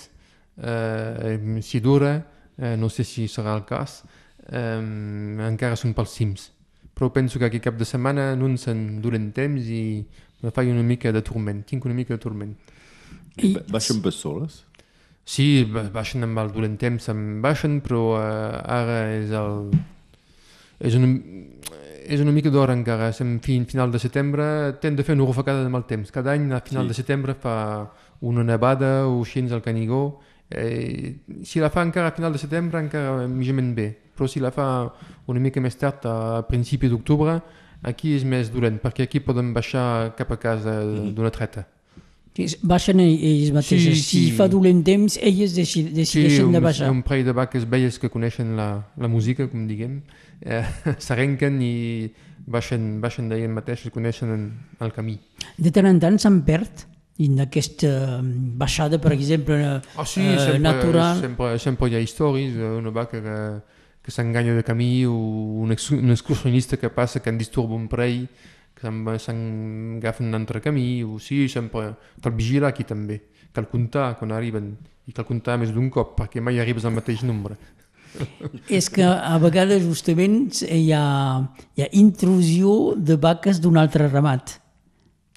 eh, 0.57 1.35
si 1.63 1.79
dura, 1.79 2.15
eh, 2.57 2.75
no 2.75 2.89
sé 2.89 3.05
si 3.05 3.27
serà 3.31 3.53
el 3.55 3.65
cas, 3.69 4.01
eh, 4.49 4.79
encara 5.47 5.77
són 5.79 5.93
pels 5.93 6.15
cims. 6.17 6.49
Però 6.97 7.13
penso 7.15 7.39
que 7.39 7.47
aquest 7.47 7.69
cap 7.69 7.77
de 7.79 7.85
setmana 7.87 8.33
no 8.35 8.49
ens 8.49 8.67
en 8.67 8.99
duren 9.01 9.29
temps 9.31 9.69
i 9.71 10.03
me 10.41 10.51
faig 10.55 10.71
una 10.71 10.85
mica 10.85 11.11
de 11.15 11.21
turment, 11.25 11.63
tinc 11.67 11.85
una 11.85 11.97
mica 11.97 12.15
de 12.15 12.21
turment. 12.23 12.55
I... 13.39 13.55
Baixen 13.71 14.01
per 14.03 14.13
soles? 14.15 14.63
Sí, 15.29 15.63
baixen 15.93 16.25
amb 16.25 16.41
el 16.41 16.49
dolent 16.55 16.79
temps, 16.81 17.09
em 17.11 17.39
baixen, 17.43 17.79
però 17.85 18.03
eh, 18.17 18.61
ara 18.79 18.99
és 19.19 19.33
el... 19.37 19.69
És 20.79 20.95
una, 20.95 21.09
és 22.09 22.23
una 22.23 22.33
mica 22.33 22.49
d'hora 22.49 22.73
encara, 22.73 23.11
estem 23.13 23.35
fin, 23.43 23.67
final 23.69 23.91
de 23.93 23.99
setembre, 24.01 24.45
tem 24.81 24.95
de 24.97 25.05
fer 25.05 25.13
una 25.17 25.27
rufacada 25.27 25.61
de 25.61 25.69
mal 25.69 25.85
temps. 25.85 26.09
Cada 26.15 26.33
any 26.33 26.49
a 26.55 26.61
final 26.65 26.87
sí. 26.87 26.93
de 26.93 26.97
setembre 26.97 27.35
fa 27.37 27.55
una 28.25 28.43
nevada 28.43 29.05
o 29.07 29.19
així 29.21 29.45
al 29.51 29.61
Canigó. 29.61 30.19
Eh, 30.49 31.19
si 31.45 31.61
la 31.61 31.69
fa 31.69 31.83
encara 31.85 32.09
a 32.09 32.15
final 32.15 32.33
de 32.33 32.41
setembre 32.41 32.81
encara 32.81 33.27
mitjament 33.29 33.75
bé, 33.77 33.91
però 34.17 34.25
si 34.27 34.41
la 34.41 34.49
fa 34.49 34.89
una 35.29 35.39
mica 35.39 35.61
més 35.61 35.77
tard, 35.77 36.07
a 36.09 36.41
principi 36.49 36.89
d'octubre, 36.89 37.37
aquí 37.81 38.15
és 38.17 38.25
més 38.27 38.51
dolent, 38.53 38.79
perquè 38.81 39.07
aquí 39.07 39.21
podem 39.23 39.53
baixar 39.55 40.15
cap 40.17 40.31
a 40.35 40.39
casa 40.41 40.79
d'una 40.83 41.31
treta. 41.35 41.65
Baixen 42.63 43.01
ells 43.03 43.49
mateixos. 43.51 43.97
Sí, 43.97 44.03
sí. 44.03 44.19
Si 44.29 44.35
fa 44.37 44.47
dolent 44.51 44.79
temps, 44.87 45.17
elles 45.19 45.55
decideixen 45.57 46.47
sí, 46.47 46.53
de 46.53 46.61
baixar. 46.63 46.87
Sí, 46.87 46.93
un 46.93 47.01
parell 47.03 47.25
de 47.27 47.33
vaques 47.35 47.65
velles 47.67 47.97
que 47.99 48.11
coneixen 48.13 48.53
la, 48.55 48.69
la 48.95 49.09
música, 49.11 49.49
com 49.51 49.65
diguem, 49.67 49.99
eh, 50.45 50.63
s'arrenquen 51.05 51.59
i 51.65 51.73
baixen, 52.49 52.99
baixen 53.03 53.27
d'elles 53.31 53.51
mateixes, 53.51 53.91
coneixen 53.91 54.31
el 54.79 54.95
camí. 54.95 55.17
De 55.57 55.73
tant 55.75 55.89
en 55.89 55.99
tant 55.99 56.21
se'n 56.21 56.39
perd 56.47 56.85
en 57.19 57.41
aquesta 57.43 58.21
mm, 58.21 58.55
baixada, 58.61 59.01
per 59.03 59.11
exemple, 59.17 59.59
oh, 59.97 60.05
sí, 60.07 60.23
eh, 60.23 60.37
sempre, 60.39 60.63
natural. 60.63 61.19
Sempre, 61.19 61.51
sempre 61.59 61.89
hi 61.91 61.97
ha 61.97 62.03
històries, 62.05 62.55
eh, 62.55 62.71
una 62.79 62.93
vaca 62.95 63.19
que, 63.25 63.35
que 64.09 64.15
s'enganya 64.15 64.55
de 64.57 64.63
camí 64.65 65.05
o 65.05 65.13
un, 65.13 65.69
un 65.69 66.11
excursionista 66.11 66.77
que 66.81 66.89
passa 66.89 67.21
que 67.21 67.29
en 67.29 67.37
disturba 67.37 67.77
un 67.77 67.85
parell 67.87 68.25
que 68.73 68.89
s'agafen 69.21 70.27
un 70.31 70.33
altre 70.33 70.61
camí, 70.61 71.03
o 71.03 71.19
sí, 71.19 71.45
sempre 71.47 71.93
cal 72.17 72.33
vigilar 72.33 72.71
aquí 72.71 72.83
també, 72.83 73.19
cal 73.53 73.67
comptar 73.69 74.15
quan 74.17 74.33
arriben, 74.33 74.71
i 75.05 75.13
cal 75.13 75.27
comptar 75.27 75.59
més 75.61 75.69
d'un 75.75 75.91
cop, 75.93 76.15
perquè 76.17 76.41
mai 76.41 76.57
arribes 76.57 76.87
al 76.89 76.95
mateix 76.95 77.21
nombre. 77.21 77.59
És 78.65 78.89
que 78.89 79.05
a 79.05 79.37
vegades 79.37 79.83
justament 79.85 80.63
hi 80.65 80.89
ha, 80.95 81.05
hi 81.77 81.85
ha 81.85 81.89
intrusió 81.93 82.95
de 82.97 83.19
vaques 83.21 83.61
d'un 83.61 83.77
altre 83.77 84.09
ramat. 84.09 84.55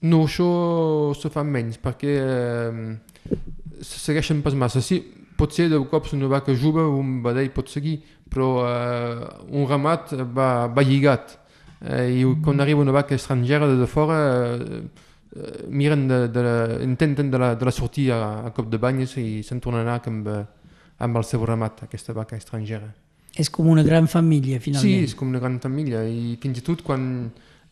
No, 0.00 0.25
això 0.25 1.12
se 1.19 1.29
fa 1.29 1.45
menys, 1.45 1.76
perquè 1.83 2.14
eh, 2.23 3.37
segueixen 3.85 4.41
pas 4.41 4.57
massa. 4.57 4.81
Sí, 4.81 5.02
potser 5.37 5.69
de 5.69 5.83
cops 5.91 6.17
una 6.17 6.31
vaca 6.31 6.55
jove 6.57 6.87
un 6.88 7.21
vedell 7.26 7.52
pot 7.52 7.69
seguir, 7.69 8.00
però 8.33 8.65
eh, 8.65 9.29
un 9.53 9.69
ramat 9.69 10.17
va, 10.33 10.67
va 10.73 10.85
lligat 10.87 11.37
eh, 11.85 12.09
i 12.17 12.25
quan 12.43 12.65
arriba 12.65 12.81
una 12.81 12.95
vaca 12.97 13.15
estrangera 13.15 13.69
de, 13.69 13.77
de 13.77 13.87
fora 13.91 14.19
eh, 14.57 14.83
eh, 15.37 15.67
miren 15.69 16.09
de, 16.09 16.25
de 16.33 16.43
la, 16.49 16.57
intenten 16.83 17.31
de 17.31 17.39
la, 17.39 17.55
de 17.55 17.69
la 17.69 17.75
sortir 17.75 18.11
a, 18.17 18.49
a 18.49 18.51
cop 18.57 18.73
de 18.73 18.81
banyes 18.81 19.17
i 19.21 19.43
se'n 19.45 19.61
tornen 19.61 19.89
a 19.89 20.01
amb, 20.01 20.29
amb 21.03 21.17
el 21.19 21.25
seu 21.27 21.45
ramat, 21.47 21.85
aquesta 21.89 22.15
vaca 22.15 22.37
estrangera. 22.39 22.93
És 23.33 23.49
com 23.51 23.69
una 23.73 23.83
gran 23.83 24.07
família, 24.12 24.61
finalment. 24.61 24.85
Sí, 24.85 25.09
és 25.09 25.17
com 25.17 25.31
una 25.33 25.41
gran 25.41 25.59
família 25.61 26.05
i 26.05 26.37
fins 26.41 26.61
i 26.61 26.65
tot 26.67 26.83
quan 26.85 27.05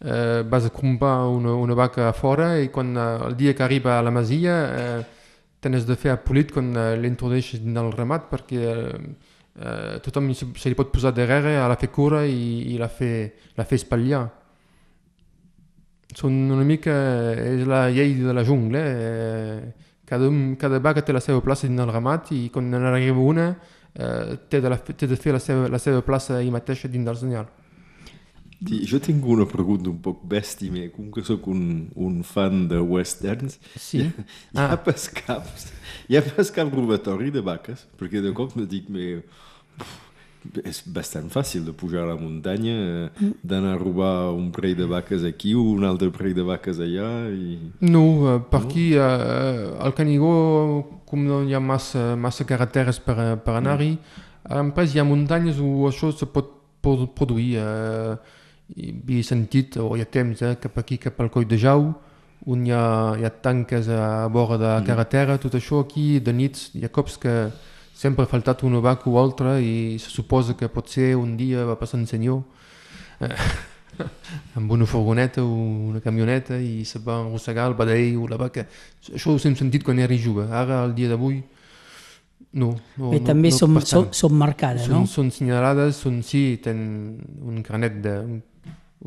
eh, 0.01 0.43
vas 0.49 0.67
a 0.67 0.71
comprar 0.73 1.29
una, 1.29 1.55
una 1.55 1.77
vaca 1.77 2.09
a 2.09 2.13
fora 2.17 2.55
i 2.59 2.71
quan 2.73 2.95
eh, 2.97 3.09
el 3.29 3.37
dia 3.37 3.55
que 3.55 3.63
arriba 3.63 3.99
a 3.99 4.03
la 4.03 4.11
masia 4.11 4.55
eh, 4.65 5.03
tens 5.61 5.85
de 5.87 5.97
fer 6.01 6.15
a 6.15 6.21
polit 6.25 6.53
quan 6.55 6.73
eh, 6.73 6.95
l'introdueixes 6.97 7.61
dins 7.61 7.77
el 7.77 7.93
ramat 7.93 8.31
perquè 8.33 8.63
eh, 8.73 9.03
eh, 9.61 10.01
tothom 10.05 10.33
se, 10.35 10.49
li 10.69 10.79
pot 10.79 10.91
posar 10.93 11.13
darrere 11.17 11.57
a 11.61 11.69
la 11.69 11.77
fer 11.81 11.91
cura 11.93 12.25
i, 12.27 12.73
i 12.75 12.79
la, 12.81 12.89
fer, 12.89 13.53
la 13.59 13.67
fer 13.69 13.81
espatllar. 13.83 14.25
Són 16.17 16.35
una 16.51 16.65
mica... 16.67 16.95
és 17.45 17.67
la 17.69 17.85
llei 17.93 18.17
de 18.19 18.35
la 18.35 18.45
jungla. 18.47 18.81
Eh, 18.81 19.91
cada, 20.11 20.31
cada 20.59 20.81
vaca 20.83 21.05
té 21.07 21.15
la 21.15 21.23
seva 21.23 21.43
plaça 21.45 21.69
dins 21.69 21.85
el 21.85 21.93
ramat 21.93 22.33
i 22.35 22.49
quan 22.51 22.73
n'arriba 22.73 23.23
una 23.23 23.53
eh, 23.95 24.37
té, 24.51 24.59
de 24.59 24.73
la, 24.73 24.79
té 24.81 25.07
de 25.07 25.19
fer 25.21 25.37
la 25.37 25.43
seva, 25.43 25.69
la 25.71 25.79
seva 25.79 26.03
plaça 26.03 26.41
ell 26.41 26.51
mateixa 26.55 26.91
dins 26.91 27.07
del 27.07 27.19
senyal. 27.21 27.51
Jo 28.61 28.99
tinc 29.01 29.25
una 29.25 29.47
pregunta 29.49 29.89
un 29.89 30.01
poc 30.05 30.19
bèstia, 30.29 30.91
com 30.93 31.07
que 31.15 31.23
sóc 31.25 31.47
un, 31.49 31.87
un 31.97 32.19
fan 32.27 32.67
de 32.69 32.81
westerns. 32.85 33.57
Sí? 33.73 34.03
Hi 34.03 34.09
ha, 34.09 34.25
hi 34.53 34.59
ha 34.61 34.67
ah. 34.75 34.81
pas 34.85 35.07
caps, 35.17 35.71
hi 36.11 36.19
ha 36.19 36.25
cap 36.27 36.75
robatori 36.75 37.33
de 37.33 37.41
vaques, 37.41 37.87
perquè 37.97 38.21
de 38.21 38.35
cop 38.37 38.53
me 38.59 38.67
dic, 38.69 38.91
me, 38.93 39.23
és 40.65 40.81
bastant 40.89 41.29
fàcil 41.29 41.67
de 41.67 41.73
pujar 41.77 42.05
a 42.05 42.11
la 42.11 42.17
muntanya, 42.17 43.11
mm. 43.11 43.33
d'anar 43.45 43.75
a 43.75 43.81
robar 43.81 44.33
un 44.33 44.49
parell 44.55 44.77
de 44.79 44.87
vaques 44.89 45.25
aquí 45.29 45.53
o 45.55 45.63
un 45.75 45.85
altre 45.85 46.09
parell 46.15 46.35
de 46.39 46.45
vaques 46.47 46.81
allà. 46.81 47.11
I... 47.29 47.59
No, 47.85 48.05
uh, 48.25 48.39
per 48.51 48.63
no? 48.63 48.71
aquí, 48.71 48.87
uh, 48.97 49.77
al 49.85 49.95
Canigó, 49.97 50.33
com 51.09 51.27
no 51.27 51.43
hi 51.45 51.55
ha 51.55 51.61
massa, 51.61 52.15
massa 52.17 52.49
carreteres 52.49 53.01
per, 53.05 53.37
per 53.45 53.59
anar-hi, 53.61 53.93
mm. 53.97 54.61
en 54.61 54.73
pas 54.77 54.95
hi 54.95 55.03
ha 55.03 55.07
muntanyes 55.07 55.61
on 55.61 55.89
això 55.91 56.13
se 56.17 56.29
pot 56.31 56.57
produir. 56.81 57.61
Hi 58.71 58.93
havia 58.95 59.27
sentit, 59.27 59.77
o 59.83 59.97
hi 59.97 60.05
ha 60.05 60.07
temps, 60.07 60.41
eh, 60.47 60.55
cap 60.63 60.79
aquí, 60.79 60.97
cap 61.03 61.19
al 61.21 61.29
Coll 61.35 61.49
de 61.51 61.59
Jau, 61.61 61.91
on 62.49 62.63
hi 62.65 62.71
ha, 62.73 62.85
hi 63.19 63.27
ha 63.27 63.33
tanques 63.45 63.91
a 63.93 64.29
vora 64.33 64.57
de 64.57 64.69
la 64.69 64.79
mm. 64.79 64.87
carretera, 64.89 65.37
tot 65.43 65.59
això 65.59 65.83
aquí, 65.85 66.15
de 66.25 66.33
nits, 66.33 66.71
hi 66.79 66.87
ha 66.87 66.93
cops 66.95 67.19
que 67.21 67.35
sempre 68.01 68.25
ha 68.25 68.29
faltat 68.29 68.63
una 68.65 68.81
vaca 68.81 69.11
o 69.11 69.19
altra 69.21 69.59
i 69.61 69.99
se 70.01 70.09
suposa 70.09 70.55
que 70.57 70.71
potser 70.73 71.13
un 71.17 71.37
dia 71.37 71.67
va 71.69 71.77
passar 71.77 71.99
un 72.01 72.07
senyor 72.09 72.41
eh, 73.21 73.37
amb 74.57 74.73
una 74.73 74.87
furgoneta 74.89 75.45
o 75.45 75.51
una 75.91 76.01
camioneta 76.01 76.57
i 76.57 76.87
se 76.89 77.03
va 77.05 77.19
arrossegar 77.21 77.69
el 77.69 77.77
badell 77.77 78.17
o 78.23 78.29
la 78.31 78.39
vaca. 78.41 78.65
Això 79.05 79.35
ho 79.35 79.41
hem 79.45 79.57
sentit 79.59 79.85
quan 79.85 80.01
era 80.01 80.17
jove. 80.17 80.47
Ara, 80.49 80.81
al 80.87 80.95
dia 80.97 81.11
d'avui, 81.13 81.43
no. 82.57 82.73
no 82.97 83.13
I 83.13 83.21
no, 83.21 83.27
també 83.27 83.53
no, 83.53 83.59
són, 83.59 83.77
són, 83.85 84.09
són 84.17 84.37
marcades, 84.47 84.89
són, 84.89 85.03
no? 85.03 85.11
Són 85.19 85.29
senyalades, 85.35 86.01
són, 86.01 86.23
sí, 86.25 86.45
tenen 86.65 87.21
un 87.53 87.61
carnet 87.67 88.01
de, 88.01 88.17
un, 88.25 88.41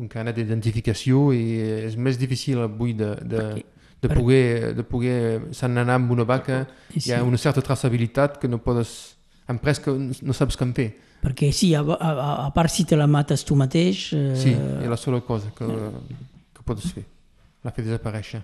un 0.04 0.12
carnet 0.12 0.38
d'identificació 0.38 1.32
i 1.34 1.44
és 1.90 1.98
més 1.98 2.20
difícil 2.20 2.62
avui 2.62 2.94
de, 2.94 3.16
de, 3.26 3.42
Perquè 3.42 3.73
de 4.04 4.10
per... 4.12 4.18
poder, 4.20 4.74
de 4.76 4.84
poder 4.84 5.18
se'n 5.56 5.80
anar 5.80 5.96
amb 5.96 6.12
una 6.12 6.26
vaca, 6.28 6.64
sí. 6.92 7.06
hi 7.06 7.14
ha 7.16 7.22
una 7.24 7.40
certa 7.40 7.64
traçabilitat 7.64 8.36
que 8.42 8.50
no 8.52 8.60
podes, 8.64 9.14
en 9.48 9.60
pres 9.62 9.80
que 9.80 9.94
no 9.96 10.36
saps 10.36 10.60
què 10.60 10.68
en 10.68 10.74
fer. 10.76 10.88
Perquè 11.24 11.48
sí, 11.56 11.70
a, 11.72 11.80
a, 11.80 12.10
a 12.44 12.50
part 12.52 12.72
si 12.72 12.84
te 12.84 12.98
la 13.00 13.08
mates 13.08 13.46
tu 13.48 13.56
mateix... 13.56 14.10
Eh... 14.12 14.34
Sí, 14.36 14.52
és 14.52 14.90
la 14.92 15.00
sola 15.00 15.22
cosa 15.24 15.54
que, 15.56 15.68
que 16.52 16.66
pots 16.68 16.92
fer, 16.92 17.06
la 17.64 17.72
fer 17.72 17.86
desaparèixer. 17.86 18.42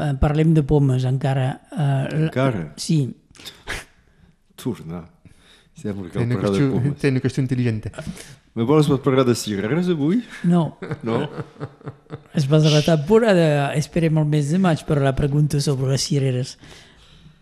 Eh, 0.00 0.12
parlem 0.22 0.54
de 0.56 0.64
pomes 0.64 1.04
encara. 1.04 1.50
Eh, 1.68 2.24
encara? 2.24 2.70
Sí. 2.80 3.02
Tornar. 4.60 5.04
Sembla 5.80 6.08
que 6.08 6.18
té 6.18 6.24
una, 6.24 6.40
qüestió, 6.40 6.94
té 7.00 7.12
una 7.12 7.22
qüestió 7.24 7.44
intel·ligent. 7.44 7.92
Me 8.58 8.66
vols 8.66 8.88
parlar 9.04 9.24
de 9.24 9.36
cireres 9.38 9.88
avui? 9.92 10.20
No. 10.42 10.76
No? 11.06 11.22
Es 12.34 12.48
va 12.50 12.58
de 12.58 12.70
la 12.72 12.82
temporada, 12.82 13.72
esperem 13.78 14.18
el 14.18 14.26
mes 14.26 14.50
de 14.50 14.58
maig 14.58 14.82
per 14.88 14.98
la 15.02 15.14
pregunta 15.14 15.60
sobre 15.62 15.92
les 15.92 16.06
cireres. 16.08 16.56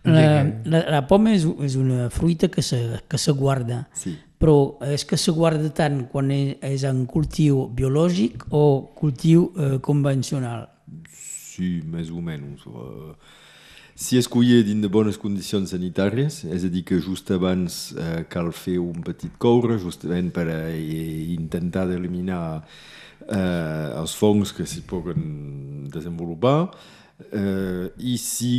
La, 0.04 0.44
la, 0.64 0.82
la 0.92 1.00
poma 1.08 1.32
és, 1.34 1.44
és 1.64 1.76
una 1.80 2.08
fruita 2.12 2.48
que 2.52 2.62
se, 2.62 2.78
que 3.08 3.18
se 3.20 3.32
guarda, 3.36 3.82
sí. 3.98 4.14
però 4.40 4.78
és 4.86 5.04
que 5.08 5.18
se 5.20 5.34
guarda 5.36 5.72
tant 5.74 6.04
quan 6.12 6.30
és 6.32 6.84
en 6.88 7.02
cultiu 7.10 7.66
biològic 7.76 8.46
o 8.54 8.62
cultiu 8.96 9.50
eh, 9.56 9.74
convencional? 9.84 10.68
Sí, 11.12 11.80
més 11.84 12.12
o 12.14 12.22
menys. 12.24 12.64
Uh, 12.68 13.16
si 13.98 14.16
es 14.16 14.28
cuia 14.30 14.62
dins 14.62 14.84
de 14.84 14.88
bones 14.94 15.16
condicions 15.18 15.72
sanitàries, 15.74 16.44
és 16.46 16.62
a 16.62 16.68
dir, 16.70 16.84
que 16.86 17.00
just 17.02 17.32
abans 17.34 17.78
eh, 17.98 18.20
cal 18.30 18.52
fer 18.54 18.76
un 18.78 19.02
petit 19.02 19.34
coure, 19.42 19.74
justament 19.82 20.28
per 20.30 20.44
a, 20.54 20.58
eh, 20.70 21.32
intentar 21.34 21.88
d'eliminar 21.90 22.60
eh, 23.26 23.88
els 23.98 24.14
fongs 24.14 24.54
que 24.54 24.68
s'hi 24.70 24.84
poden 24.86 25.90
desenvolupar, 25.90 26.70
eh, 27.26 27.90
i 27.98 28.14
si 28.22 28.52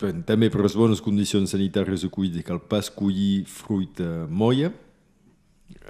també 0.00 0.48
per 0.48 0.64
les 0.64 0.78
bones 0.80 1.04
condicions 1.04 1.52
sanitàries 1.52 2.08
de 2.08 2.08
cuida 2.08 2.40
cal 2.48 2.64
pas 2.64 2.88
collir 2.88 3.44
fruita 3.44 4.24
molla, 4.32 4.72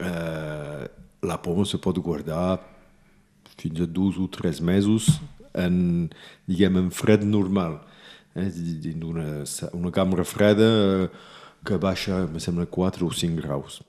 eh, 0.02 0.84
la 1.22 1.40
poma 1.46 1.62
se 1.62 1.78
pot 1.78 2.02
guardar 2.02 2.58
fins 3.54 3.86
a 3.86 3.86
dos 3.86 4.18
o 4.18 4.26
tres 4.26 4.58
mesos 4.58 5.12
en, 5.54 6.10
diguem, 6.50 6.82
en 6.82 6.90
fred 6.90 7.22
normal 7.22 7.84
eh, 8.34 8.50
dins 8.50 9.04
una, 9.04 9.44
una 9.72 9.90
cambra 9.94 10.24
freda 10.24 10.68
eh, 10.68 11.08
que 11.64 11.78
baixa, 11.80 12.26
me 12.26 12.40
sembla, 12.40 12.66
4 12.66 13.06
o 13.06 13.12
5 13.12 13.40
graus. 13.40 13.80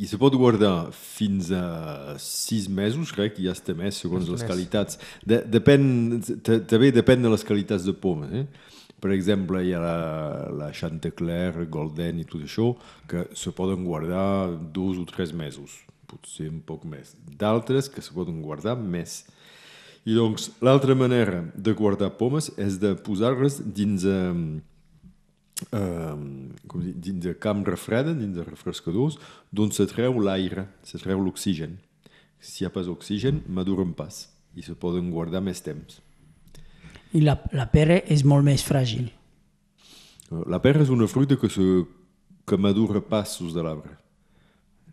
I 0.00 0.08
se 0.08 0.16
pot 0.16 0.32
guardar 0.40 0.88
fins 0.96 1.50
a 1.52 2.16
6 2.16 2.70
mesos, 2.72 3.12
crec, 3.12 3.36
i 3.38 3.48
ja 3.50 3.52
està 3.52 3.74
més, 3.76 3.98
segons 4.00 4.30
les 4.32 4.44
qualitats. 4.48 4.96
De, 5.20 5.42
depèn, 5.44 5.82
també 6.40 6.88
depèn 6.96 7.20
de 7.20 7.32
les 7.32 7.44
qualitats 7.44 7.84
de 7.84 7.92
poma. 7.92 8.30
Eh? 8.32 8.46
Per 9.02 9.10
exemple, 9.12 9.60
hi 9.60 9.74
ha 9.76 9.82
la, 9.82 9.96
la 10.62 10.70
Chantecler, 10.72 11.66
Golden 11.68 12.22
i 12.22 12.26
tot 12.28 12.46
això, 12.46 12.70
que 13.10 13.26
se 13.36 13.52
poden 13.52 13.84
guardar 13.84 14.54
dos 14.72 15.00
o 15.02 15.04
tres 15.10 15.34
mesos, 15.36 15.82
potser 16.08 16.48
un 16.48 16.62
poc 16.64 16.86
més. 16.88 17.12
D'altres 17.38 17.90
que 17.92 18.04
se 18.04 18.14
poden 18.16 18.40
guardar 18.40 18.78
més. 18.80 19.24
I 20.02 20.16
doncs 20.18 20.50
l'altra 20.64 20.96
manera 20.98 21.44
de 21.54 21.74
guardar 21.78 22.10
pomes 22.18 22.50
és 22.58 22.80
de 22.82 22.96
posar-les 23.06 23.60
dins, 23.62 24.02
eh, 24.02 24.34
eh, 25.70 26.16
com 26.66 26.82
dir, 26.82 26.94
dins 26.98 27.22
de 27.22 27.34
cambra 27.38 27.78
freda, 27.78 28.14
dins 28.14 28.34
de 28.34 28.42
refrescadors, 28.42 29.18
d'on 29.52 29.70
se 29.70 29.86
treu 29.86 30.18
l'aire, 30.18 30.66
se 30.82 30.98
treu 30.98 31.22
l'oxigen. 31.22 31.78
Si 32.42 32.62
hi 32.62 32.66
ha 32.66 32.74
pas 32.74 32.90
oxigen, 32.90 33.44
maduren 33.46 33.94
pas 33.94 34.26
i 34.58 34.62
se 34.66 34.74
poden 34.74 35.10
guardar 35.10 35.40
més 35.40 35.62
temps. 35.62 36.00
I 37.14 37.22
la, 37.22 37.36
la 37.54 37.68
pera 37.70 38.00
és 38.10 38.24
molt 38.24 38.44
més 38.44 38.64
fràgil. 38.66 39.06
La 40.48 40.58
pera 40.64 40.82
és 40.82 40.90
una 40.90 41.06
fruita 41.06 41.36
que, 41.36 41.48
se, 41.52 41.62
que 42.48 42.58
madura 42.58 43.02
passos 43.04 43.54
de 43.54 43.62
l'arbre. 43.62 43.94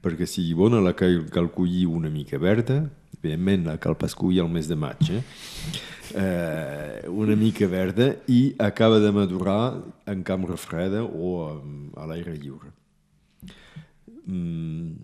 Perquè 0.04 0.28
si 0.28 0.46
bona 0.54 0.84
la 0.84 0.94
cal, 0.96 1.26
cal 1.32 1.50
collir 1.56 1.88
una 1.88 2.12
mica 2.12 2.38
verda, 2.40 2.84
evidentment 3.20 3.78
pas 4.00 4.16
collir 4.16 4.42
al 4.42 4.50
mes 4.50 4.68
de 4.68 4.76
maig, 4.76 5.12
eh? 5.12 5.22
Eh, 6.16 7.10
una 7.10 7.36
mica 7.36 7.68
verda 7.68 8.16
i 8.28 8.56
acaba 8.58 9.00
de 9.00 9.12
madurar 9.12 9.84
en 10.08 10.24
cambra 10.24 10.58
freda 10.58 11.04
o 11.04 11.62
a 11.96 12.08
l'aire 12.10 12.34
lliure. 12.38 12.74
Mm, 14.26 14.96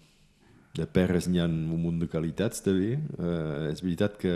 de 0.75 0.85
perres 0.85 1.27
n'hi 1.27 1.39
ha 1.39 1.45
un 1.45 1.77
munt 1.77 1.99
de 2.01 2.09
qualitats 2.09 2.61
també. 2.65 2.95
Eh, 2.97 3.71
és 3.71 3.81
veritat 3.83 4.17
que 4.17 4.35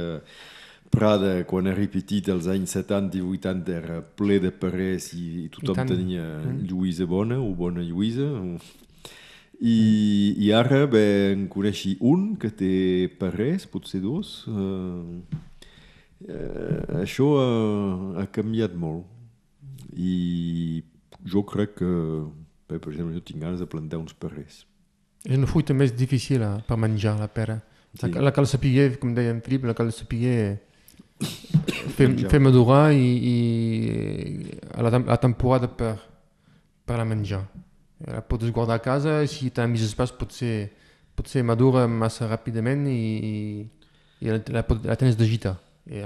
Prada, 0.89 1.43
quan 1.45 1.67
era 1.69 1.83
petit, 1.85 2.31
als 2.33 2.47
anys 2.49 2.71
70 2.73 3.19
i 3.19 3.21
80, 3.21 3.73
era 3.77 3.99
ple 4.01 4.39
de 4.41 4.49
perrers 4.49 5.11
i, 5.13 5.43
i 5.43 5.49
tothom 5.53 5.83
I 5.85 5.91
tenia 5.91 6.23
mm. 6.39 6.63
lluïsa 6.65 7.05
bona 7.05 7.37
o 7.37 7.51
bona 7.53 7.83
lluïsa, 7.85 8.25
i, 9.59 10.35
i 10.39 10.51
ara 10.55 10.85
bé, 10.87 11.33
en 11.33 11.47
coneixi 11.51 11.97
un 11.99 12.33
que 12.39 12.47
té 12.55 12.73
parers, 13.19 13.65
potser 13.67 13.99
dos. 13.99 14.45
Eh, 14.47 15.39
eh, 16.31 17.01
això 17.01 17.27
ha, 17.41 17.49
ha 18.23 18.25
canviat 18.31 18.77
molt. 18.79 19.03
I 19.99 20.79
jo 21.27 21.43
crec 21.43 21.75
que, 21.81 21.91
bé, 22.71 22.79
per 22.79 22.93
exemple, 22.93 23.17
jo 23.17 23.25
tinc 23.27 23.43
ganes 23.43 23.59
de 23.59 23.67
plantar 23.67 23.99
uns 23.99 24.15
parers. 24.15 24.63
És 25.27 25.35
una 25.35 25.49
fruita 25.51 25.75
més 25.75 25.91
difícil 25.91 26.45
eh, 26.45 26.55
per 26.63 26.79
menjar, 26.79 27.17
la 27.19 27.27
pera. 27.27 27.59
Sí. 27.99 28.07
La, 28.13 28.29
la 28.29 28.35
cal 28.35 28.47
saber, 28.47 28.93
com 29.01 29.11
deia 29.17 29.35
en 29.35 29.43
Filip, 29.43 29.67
la 29.67 29.75
cal 29.75 29.91
saber 29.91 30.61
fer, 31.97 32.13
fer 32.31 32.39
madurar 32.39 32.93
i, 32.95 33.09
i 33.33 34.59
a 34.71 34.87
la, 34.87 34.93
a 35.01 35.07
la 35.09 35.19
temporada 35.19 35.67
per, 35.67 35.97
per 36.87 37.03
la 37.03 37.11
menjar. 37.11 37.43
La 38.07 38.21
pots 38.23 38.51
guardar 38.55 38.79
a 38.79 38.83
casa, 38.83 39.19
si 39.27 39.49
t'ha 39.51 39.65
més 39.67 39.83
espai 39.83 40.07
potser, 40.19 40.69
potser 41.19 41.43
madura 41.43 41.83
massa 41.91 42.29
ràpidament 42.29 42.85
i, 42.87 43.65
i 44.23 44.29
la, 44.31 44.39
la, 44.55 44.63
la 44.87 44.95
tens 44.99 45.17
de 45.19 45.27
gita. 45.27 45.57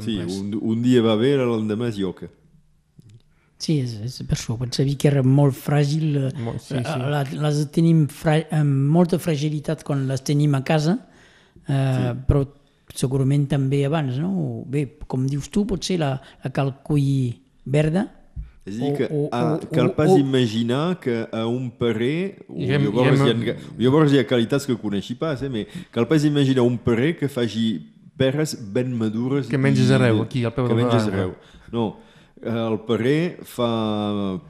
Sí, 0.02 0.16
un, 0.24 0.56
un 0.62 0.82
dia 0.82 1.04
va 1.04 1.18
bé, 1.20 1.36
l'endemà 1.38 1.92
és 1.92 2.00
ioca. 2.02 2.30
Sí, 3.64 3.78
és, 3.84 3.94
és 4.04 4.18
per 4.28 4.36
això. 4.38 4.58
Pensava 4.60 4.96
que 5.00 5.10
era 5.10 5.24
molt 5.24 5.56
fràgil. 5.56 6.18
Molt, 6.44 6.64
sí, 6.64 6.80
sí. 6.80 6.98
La, 7.14 7.24
les 7.46 7.62
tenim 7.76 8.06
fra, 8.12 8.40
amb 8.56 8.90
molta 8.96 9.20
fragilitat 9.22 9.86
quan 9.88 10.08
les 10.10 10.24
tenim 10.26 10.56
a 10.58 10.64
casa, 10.68 10.98
eh, 11.68 11.78
sí. 11.78 12.10
però 12.28 12.44
segurament 12.94 13.48
també 13.54 13.84
abans, 13.88 14.18
no? 14.22 14.64
Bé, 14.70 14.86
com 15.08 15.28
dius 15.30 15.48
tu, 15.54 15.64
potser 15.70 16.00
la, 16.02 16.18
la 16.44 16.52
calcull 16.56 17.38
verda, 17.64 18.08
és 18.66 18.78
a 18.78 18.80
dir, 18.80 18.92
que, 18.96 19.08
o, 19.12 19.26
o, 19.26 19.30
a, 19.36 19.60
cal 19.76 19.92
pas 19.96 20.12
o, 20.14 20.18
imaginar 20.18 21.00
que 21.04 21.28
a 21.32 21.44
un 21.48 21.70
parer... 21.70 22.46
Irem, 22.56 22.88
llavors, 22.88 23.24
irem... 23.26 23.42
hi 23.44 23.52
ha, 23.52 23.56
llavors 23.84 24.14
hi 24.14 24.22
ha 24.22 24.28
qualitats 24.28 24.68
que 24.70 24.78
coneixi 24.80 25.18
pas, 25.20 25.44
eh? 25.44 25.52
Mais 25.52 25.68
cal 25.92 26.08
pas 26.08 26.24
imaginar 26.24 26.64
un 26.64 26.78
parer 26.80 27.14
que 27.20 27.28
faci 27.28 27.66
peres 28.18 28.56
ben 28.74 28.94
madures... 28.96 29.50
Que 29.52 29.60
menges 29.60 29.92
i, 29.92 29.96
arreu, 29.98 30.22
aquí 30.24 30.46
al 30.48 30.54
peu 30.56 30.70
que 30.70 30.78
menges 30.80 31.10
arreu. 31.10 31.34
No, 31.74 31.90
el 32.44 32.78
parer 32.88 33.44
fa 33.48 33.70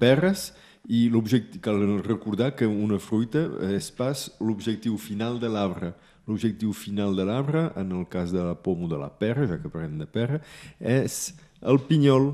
peres 0.01 0.51
i 0.89 1.07
l'objectiu, 1.09 1.61
cal 1.63 1.79
recordar 2.03 2.51
que 2.59 2.67
una 2.67 2.99
fruita 2.99 3.45
és 3.71 3.87
pas 3.95 4.27
l'objectiu 4.43 4.97
final 4.99 5.39
de 5.39 5.49
l'arbre. 5.49 5.93
L'objectiu 6.27 6.71
final 6.75 7.15
de 7.17 7.25
l'arbre, 7.27 7.65
en 7.79 7.91
el 7.97 8.05
cas 8.11 8.31
de 8.31 8.43
la 8.43 8.53
poma 8.55 8.87
de 8.91 8.99
la 8.99 9.09
pera, 9.09 9.47
ja 9.47 9.57
que 9.59 9.71
parlem 9.71 9.97
de 9.99 10.07
pera, 10.07 10.39
és 10.79 11.33
el 11.63 11.81
pinyol. 11.87 12.33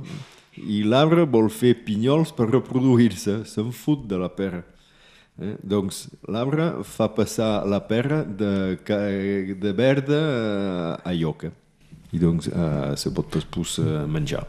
I 0.60 0.82
l'arbre 0.84 1.24
vol 1.30 1.50
fer 1.54 1.76
pinyols 1.86 2.34
per 2.36 2.50
reproduir-se, 2.50 3.44
se'n 3.48 3.72
fot 3.76 4.04
de 4.10 4.20
la 4.20 4.30
pera. 4.34 4.64
Eh? 5.40 5.56
Doncs 5.64 6.08
l'arbre 6.28 6.84
fa 6.84 7.08
passar 7.16 7.64
la 7.70 7.80
pera 7.88 8.24
de, 8.24 8.76
de 9.56 9.74
verda 9.76 10.20
a 11.00 11.16
lloca 11.16 11.54
i 12.10 12.18
doncs 12.18 12.50
uh, 12.50 12.96
se 12.98 13.12
pot 13.14 13.28
després 13.38 13.76
uh, 13.84 14.06
menjar. 14.10 14.42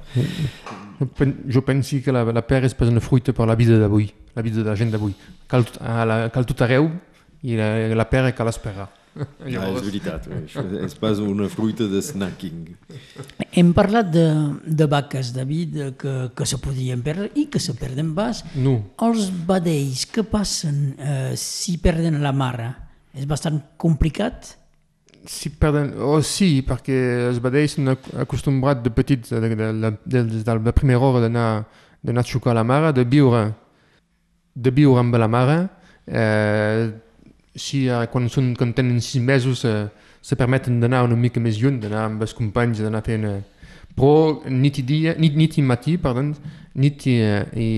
Jo 1.48 1.62
penso 1.64 2.00
que 2.04 2.12
la, 2.12 2.24
la 2.32 2.42
pera 2.44 2.68
és 2.68 2.76
pas 2.76 2.88
una 2.88 3.02
fruita 3.04 3.34
per 3.36 3.46
la 3.48 3.56
vida 3.56 3.78
d'avui, 3.80 4.10
la 4.36 4.44
vida 4.44 4.64
de 4.64 4.68
la 4.68 4.76
gent 4.76 4.90
d'avui. 4.92 5.14
Cal, 5.48 5.64
cal 6.32 6.48
tot 6.48 6.64
arreu 6.64 6.90
i 7.44 7.56
la, 7.56 7.70
la 7.96 8.08
pera 8.08 8.32
cal 8.36 8.50
esperar. 8.52 8.88
Ja, 9.50 9.64
és 9.66 9.80
veritat, 9.82 10.26
és 10.84 10.94
pas 11.00 11.18
una 11.22 11.48
fruita 11.50 11.88
de 11.90 12.00
snacking. 12.04 12.68
Hem 13.50 13.72
parlat 13.74 14.12
de, 14.14 14.26
de 14.64 14.86
vaques, 14.90 15.32
David, 15.34 15.80
que, 15.98 16.14
que 16.36 16.46
se 16.46 16.60
podien 16.62 17.02
perdre 17.02 17.30
i 17.34 17.48
que 17.50 17.62
se 17.62 17.74
perden 17.78 18.12
pas. 18.14 18.44
No. 18.54 18.76
Els 19.02 19.26
vedells, 19.48 20.06
què 20.14 20.24
passen 20.30 20.80
eh, 20.94 21.34
si 21.40 21.76
perden 21.82 22.20
la 22.22 22.32
mare? 22.36 22.70
És 23.18 23.26
bastant 23.26 23.58
complicat? 23.80 24.54
Si 25.26 25.50
perden... 25.58 25.90
Oh, 25.98 26.20
sí, 26.24 26.62
perquè 26.66 26.96
els 27.26 27.42
vedells 27.42 27.76
són 27.76 27.96
acostumbrats 28.22 28.86
de 28.86 28.94
petits, 28.94 29.34
de, 29.34 29.42
de, 29.42 29.72
de, 29.82 29.92
de, 30.06 30.24
de 30.38 30.58
la 30.60 30.76
primera 30.76 31.02
hora 31.02 31.26
d'anar 31.26 32.22
a 32.22 32.26
xocar 32.30 32.54
la 32.56 32.64
mare, 32.64 32.94
de 32.96 33.04
viure, 33.04 33.48
de 34.54 34.70
viure 34.74 35.02
amb 35.02 35.18
la 35.18 35.28
mare, 35.28 35.58
eh, 36.06 36.88
si 37.60 37.84
uh, 37.88 38.06
quan, 38.12 38.28
són, 38.32 38.54
quan 38.58 38.74
tenen 38.76 39.00
sis 39.04 39.22
mesos 39.22 39.64
uh, 39.68 39.86
se 40.20 40.36
permeten 40.36 40.80
d'anar 40.80 41.04
una 41.06 41.16
mica 41.16 41.40
més 41.40 41.60
lluny, 41.60 41.80
d'anar 41.82 42.06
amb 42.08 42.26
els 42.26 42.36
companys, 42.36 42.82
d'anar 42.84 43.04
fent... 43.06 43.28
Uh, 43.28 43.40
però 43.90 44.48
nit 44.48 44.78
i 44.80 44.84
dia, 44.86 45.14
nit, 45.18 45.34
nit 45.36 45.56
i 45.58 45.64
matí, 45.66 45.96
perdó, 46.00 46.22
nit 46.80 47.06
i, 47.10 47.16
i, 47.58 47.68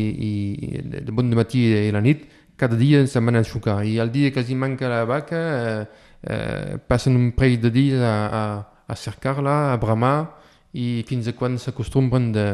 i 0.68 0.82
de 1.02 1.14
bon 1.14 1.30
de 1.30 1.38
matí 1.38 1.64
i 1.88 1.90
la 1.94 2.02
nit, 2.04 2.26
cada 2.60 2.76
dia 2.78 3.00
se'n 3.08 3.26
van 3.26 3.40
a 3.40 3.44
xucar. 3.46 3.80
I 3.88 3.96
el 4.02 4.12
dia 4.12 4.30
que 4.30 4.42
els 4.42 4.52
manca 4.54 4.90
la 4.92 5.02
vaca, 5.08 5.40
eh, 5.40 5.86
eh, 6.22 6.76
passen 6.86 7.16
un 7.18 7.32
parell 7.34 7.58
de 7.64 7.72
dies 7.74 8.04
a, 8.04 8.14
a, 8.28 8.42
a 8.86 8.98
cercar-la, 8.98 9.72
a 9.72 9.80
bramar, 9.82 10.28
i 10.72 11.02
fins 11.08 11.28
a 11.28 11.34
quan 11.36 11.58
s'acostumbren 11.58 12.30
de, 12.32 12.46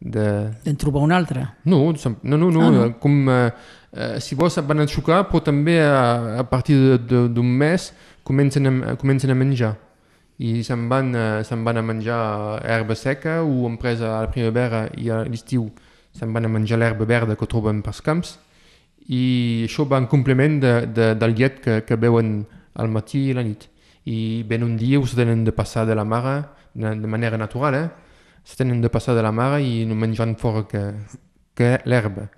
de... 0.00 0.52
De 0.64 0.74
trobar 0.74 1.02
una 1.02 1.16
altra? 1.16 1.56
No, 1.64 1.92
no, 2.22 2.36
no, 2.36 2.50
no, 2.50 2.62
ah, 2.66 2.70
no. 2.70 2.98
com... 3.00 3.30
Eh, 3.30 3.52
eh, 3.92 4.20
si 4.20 4.34
vols 4.34 4.58
van 4.66 4.84
a 4.84 4.86
xocar, 4.86 5.24
però 5.30 5.42
també 5.42 5.80
a, 5.80 6.38
a 6.40 6.44
partir 6.44 6.98
d'un 7.08 7.50
mes 7.58 7.92
comencen 8.22 8.66
a, 8.68 8.96
comencen 9.00 9.30
a 9.30 9.38
menjar. 9.38 9.74
I 10.38 10.60
se'n 10.62 10.88
van, 10.90 11.14
se 11.48 11.56
van 11.64 11.80
a 11.80 11.82
menjar 11.82 12.60
herba 12.60 12.94
seca 12.94 13.38
o 13.42 13.64
empresa 13.66 14.18
a 14.18 14.24
la 14.26 14.32
primavera 14.32 14.82
i 15.00 15.08
a 15.08 15.22
l'estiu 15.24 15.70
se'n 16.12 16.32
van 16.32 16.44
a 16.44 16.50
menjar 16.52 16.76
l'herba 16.76 17.06
verda 17.08 17.36
que 17.40 17.48
troben 17.48 17.80
pels 17.84 18.02
camps 18.04 18.34
i 19.08 19.64
això 19.66 19.86
va 19.88 20.00
en 20.02 20.08
complement 20.10 20.58
de, 20.60 20.72
de, 20.90 21.14
del 21.14 21.34
llet 21.38 21.60
que, 21.62 21.78
que 21.86 21.98
beuen 22.00 22.40
al 22.74 22.90
matí 22.90 23.28
i 23.30 23.36
la 23.36 23.44
nit. 23.46 23.68
I 24.06 24.42
ben 24.46 24.64
un 24.66 24.76
dia 24.78 25.00
us 25.00 25.14
tenen 25.18 25.44
de 25.46 25.54
passar 25.54 25.86
de 25.86 25.94
la 25.94 26.04
mare 26.04 26.42
de, 26.74 26.94
de 27.00 27.06
manera 27.10 27.38
natural, 27.38 27.74
eh? 27.74 27.88
Tenen 28.56 28.80
de 28.80 28.88
passar 28.88 29.16
de 29.16 29.22
la 29.26 29.32
mare 29.34 29.58
i 29.60 29.84
no 29.84 29.96
menjant 29.98 30.36
fora 30.40 30.62
que, 30.70 30.82
que 31.58 31.78
l'herba 31.84 32.28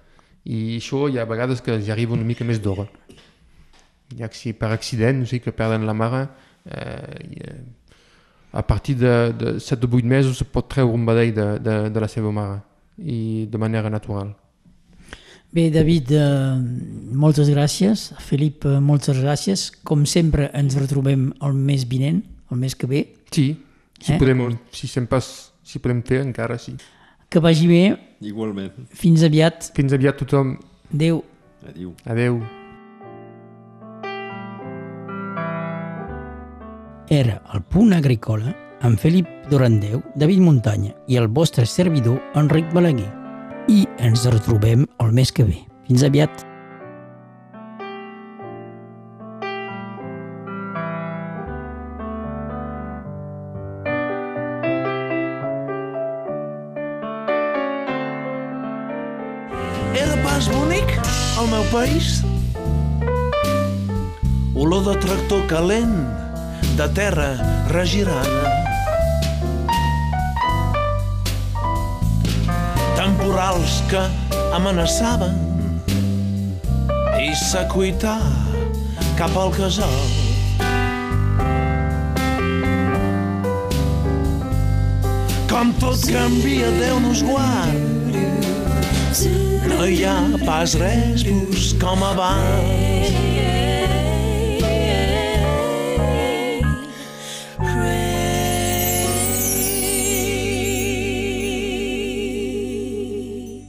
i 0.49 0.79
això 0.79 1.07
hi 1.09 1.19
ha 1.19 1.27
vegades 1.29 1.61
que 1.65 1.77
ja 1.85 1.93
arriba 1.93 2.17
una 2.17 2.25
mica 2.25 2.47
més 2.49 2.61
d'hora. 2.65 2.87
Ja 4.17 4.31
que 4.33 4.39
si 4.39 4.55
per 4.57 4.71
accident, 4.73 5.21
no 5.21 5.29
sé, 5.29 5.43
que 5.45 5.53
perden 5.53 5.85
la 5.87 5.95
mare, 5.97 6.23
eh, 6.65 7.59
a 8.53 8.63
partir 8.67 8.97
de, 8.97 9.33
de 9.37 9.61
7 9.61 9.85
o 9.85 9.97
8 9.97 10.07
mesos 10.09 10.39
se 10.39 10.47
pot 10.49 10.71
treure 10.73 10.95
un 10.95 11.05
badall 11.05 11.35
de, 11.37 11.49
de, 11.61 11.77
de 11.93 12.01
la 12.01 12.09
seva 12.09 12.33
mare 12.33 12.63
i 12.97 13.47
de 13.51 13.59
manera 13.61 13.91
natural. 13.93 14.33
Bé, 15.53 15.69
David, 15.73 16.13
eh, 16.17 16.57
moltes 17.13 17.53
gràcies. 17.53 18.09
Felip, 18.25 18.65
eh, 18.65 18.81
moltes 18.81 19.21
gràcies. 19.21 19.69
Com 19.85 20.07
sempre, 20.09 20.49
ens 20.57 20.77
retrobem 20.81 21.31
el 21.45 21.61
mes 21.69 21.85
vinent, 21.89 22.23
el 22.53 22.61
mes 22.65 22.77
que 22.77 22.89
ve. 22.89 23.05
Sí, 23.33 23.51
si, 24.01 24.15
eh? 24.15 24.19
podem, 24.21 24.57
si, 24.73 24.89
sempre, 24.89 25.21
si 25.21 25.49
podem 25.77 26.01
fer, 26.01 26.23
encara 26.25 26.57
sí. 26.57 26.79
Que 27.29 27.43
vagi 27.45 27.69
bé. 27.69 27.83
Igualment. 28.25 28.89
Fins 28.97 29.21
aviat. 29.27 29.69
Fins 29.77 29.93
aviat 29.93 30.17
tothom. 30.17 30.57
Adéu. 30.95 31.21
Adéu. 31.69 31.93
Adéu. 32.09 32.41
Era 37.13 37.39
el 37.53 37.63
punt 37.69 37.93
agrícola 37.97 38.55
amb 38.85 38.99
Felip 39.01 39.29
Durandeu, 39.49 40.03
David 40.17 40.41
Muntanya 40.45 40.93
i 41.09 41.17
el 41.21 41.29
vostre 41.29 41.65
servidor 41.67 42.21
Enric 42.37 42.69
Balaguer. 42.73 43.09
I 43.69 43.85
ens 44.05 44.25
retrobem 44.29 44.87
el 45.05 45.13
mes 45.13 45.33
que 45.33 45.45
ve. 45.45 45.59
Fins 45.89 46.05
aviat. 46.05 46.45
País. 61.71 62.23
Olor 64.55 64.83
de 64.85 64.95
tractor 64.99 65.47
calent, 65.47 65.95
de 66.77 66.89
terra 66.89 67.37
regirada. 67.69 68.45
Temporals 72.97 73.83
que 73.91 74.03
amenaçaven 74.57 75.37
i 77.21 77.35
s'acuitar 77.37 78.21
cap 79.21 79.37
al 79.37 79.53
casal. 79.55 79.95
Com 85.53 85.73
tot 85.83 86.11
canvia, 86.11 86.71
Déu 86.81 87.01
nos 87.01 87.23
guard 87.23 87.98
no 89.27 89.87
hi 89.87 90.05
ha 90.05 90.19
pas 90.45 90.77
res 90.83 91.27
com 91.83 92.07
abans. 92.13 93.38